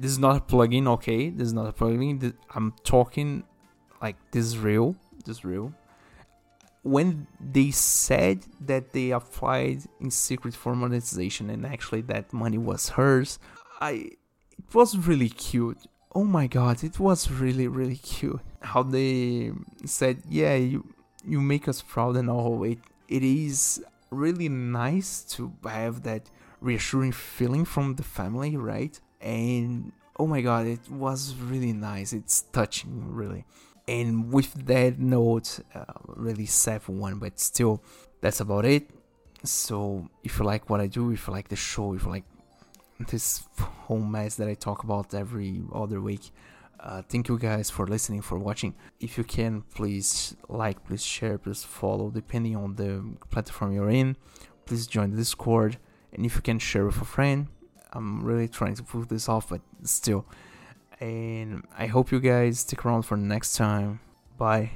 this 0.00 0.10
is 0.10 0.18
not 0.18 0.36
a 0.36 0.40
plugin 0.40 0.88
okay? 0.88 1.28
This 1.28 1.48
is 1.48 1.52
not 1.52 1.66
a 1.68 1.72
plugin. 1.72 2.32
I'm 2.54 2.72
talking 2.84 3.44
like 4.00 4.16
this 4.32 4.46
is 4.46 4.56
real. 4.56 4.96
This 5.26 5.38
is 5.38 5.44
real. 5.44 5.74
When 6.82 7.26
they 7.38 7.70
said 7.70 8.46
that 8.62 8.92
they 8.92 9.10
applied 9.10 9.82
in 10.00 10.10
secret 10.10 10.54
for 10.54 10.74
monetization 10.74 11.50
and 11.50 11.66
actually 11.66 12.00
that 12.02 12.32
money 12.32 12.56
was 12.56 12.90
hers 12.90 13.38
i 13.82 13.92
it 14.58 14.74
was 14.74 14.96
really 14.96 15.28
cute 15.28 15.78
oh 16.14 16.24
my 16.24 16.46
god 16.46 16.82
it 16.82 16.98
was 16.98 17.30
really 17.30 17.68
really 17.68 17.96
cute 17.96 18.40
how 18.62 18.82
they 18.82 19.52
said 19.84 20.22
yeah 20.28 20.54
you 20.54 20.86
you 21.24 21.40
make 21.40 21.68
us 21.68 21.82
proud 21.82 22.16
and 22.16 22.28
all 22.28 22.62
it 22.64 22.78
it 23.08 23.22
is 23.22 23.82
really 24.10 24.48
nice 24.48 25.22
to 25.22 25.52
have 25.64 26.02
that 26.02 26.30
reassuring 26.60 27.12
feeling 27.12 27.64
from 27.64 27.94
the 27.94 28.02
family, 28.02 28.56
right? 28.56 28.98
And 29.20 29.92
oh 30.18 30.26
my 30.26 30.40
god, 30.40 30.66
it 30.66 30.90
was 30.90 31.34
really 31.34 31.72
nice. 31.72 32.12
It's 32.12 32.42
touching, 32.42 33.14
really. 33.14 33.44
And 33.88 34.32
with 34.32 34.66
that 34.66 34.98
note, 34.98 35.60
uh, 35.74 35.84
really 36.06 36.46
sad 36.46 36.86
one, 36.86 37.18
but 37.18 37.40
still, 37.40 37.82
that's 38.20 38.40
about 38.40 38.64
it. 38.64 38.90
So 39.42 40.08
if 40.22 40.38
you 40.38 40.44
like 40.44 40.68
what 40.68 40.80
I 40.80 40.86
do, 40.86 41.10
if 41.10 41.26
you 41.26 41.32
like 41.32 41.48
the 41.48 41.56
show, 41.56 41.94
if 41.94 42.04
you 42.04 42.10
like 42.10 42.24
this 43.08 43.44
whole 43.58 44.00
mess 44.00 44.36
that 44.36 44.48
I 44.48 44.54
talk 44.54 44.84
about 44.84 45.14
every 45.14 45.62
other 45.72 46.00
week, 46.00 46.30
uh, 46.78 47.02
thank 47.08 47.28
you 47.28 47.38
guys 47.38 47.70
for 47.70 47.86
listening, 47.86 48.22
for 48.22 48.38
watching. 48.38 48.74
If 49.00 49.18
you 49.18 49.24
can, 49.24 49.62
please 49.74 50.36
like, 50.48 50.84
please 50.84 51.04
share, 51.04 51.38
please 51.38 51.62
follow, 51.62 52.10
depending 52.10 52.56
on 52.56 52.76
the 52.76 53.04
platform 53.30 53.72
you're 53.72 53.90
in. 53.90 54.16
Please 54.64 54.86
join 54.86 55.10
the 55.10 55.16
Discord, 55.16 55.78
and 56.12 56.24
if 56.24 56.36
you 56.36 56.42
can 56.42 56.58
share 56.58 56.86
with 56.86 57.00
a 57.00 57.04
friend. 57.04 57.48
I'm 57.92 58.22
really 58.22 58.48
trying 58.48 58.76
to 58.76 58.82
pull 58.82 59.02
this 59.02 59.28
off, 59.28 59.48
but 59.48 59.60
still. 59.82 60.24
And 61.00 61.64
I 61.76 61.86
hope 61.86 62.12
you 62.12 62.20
guys 62.20 62.60
stick 62.60 62.84
around 62.84 63.02
for 63.02 63.16
next 63.16 63.56
time. 63.56 64.00
Bye. 64.38 64.70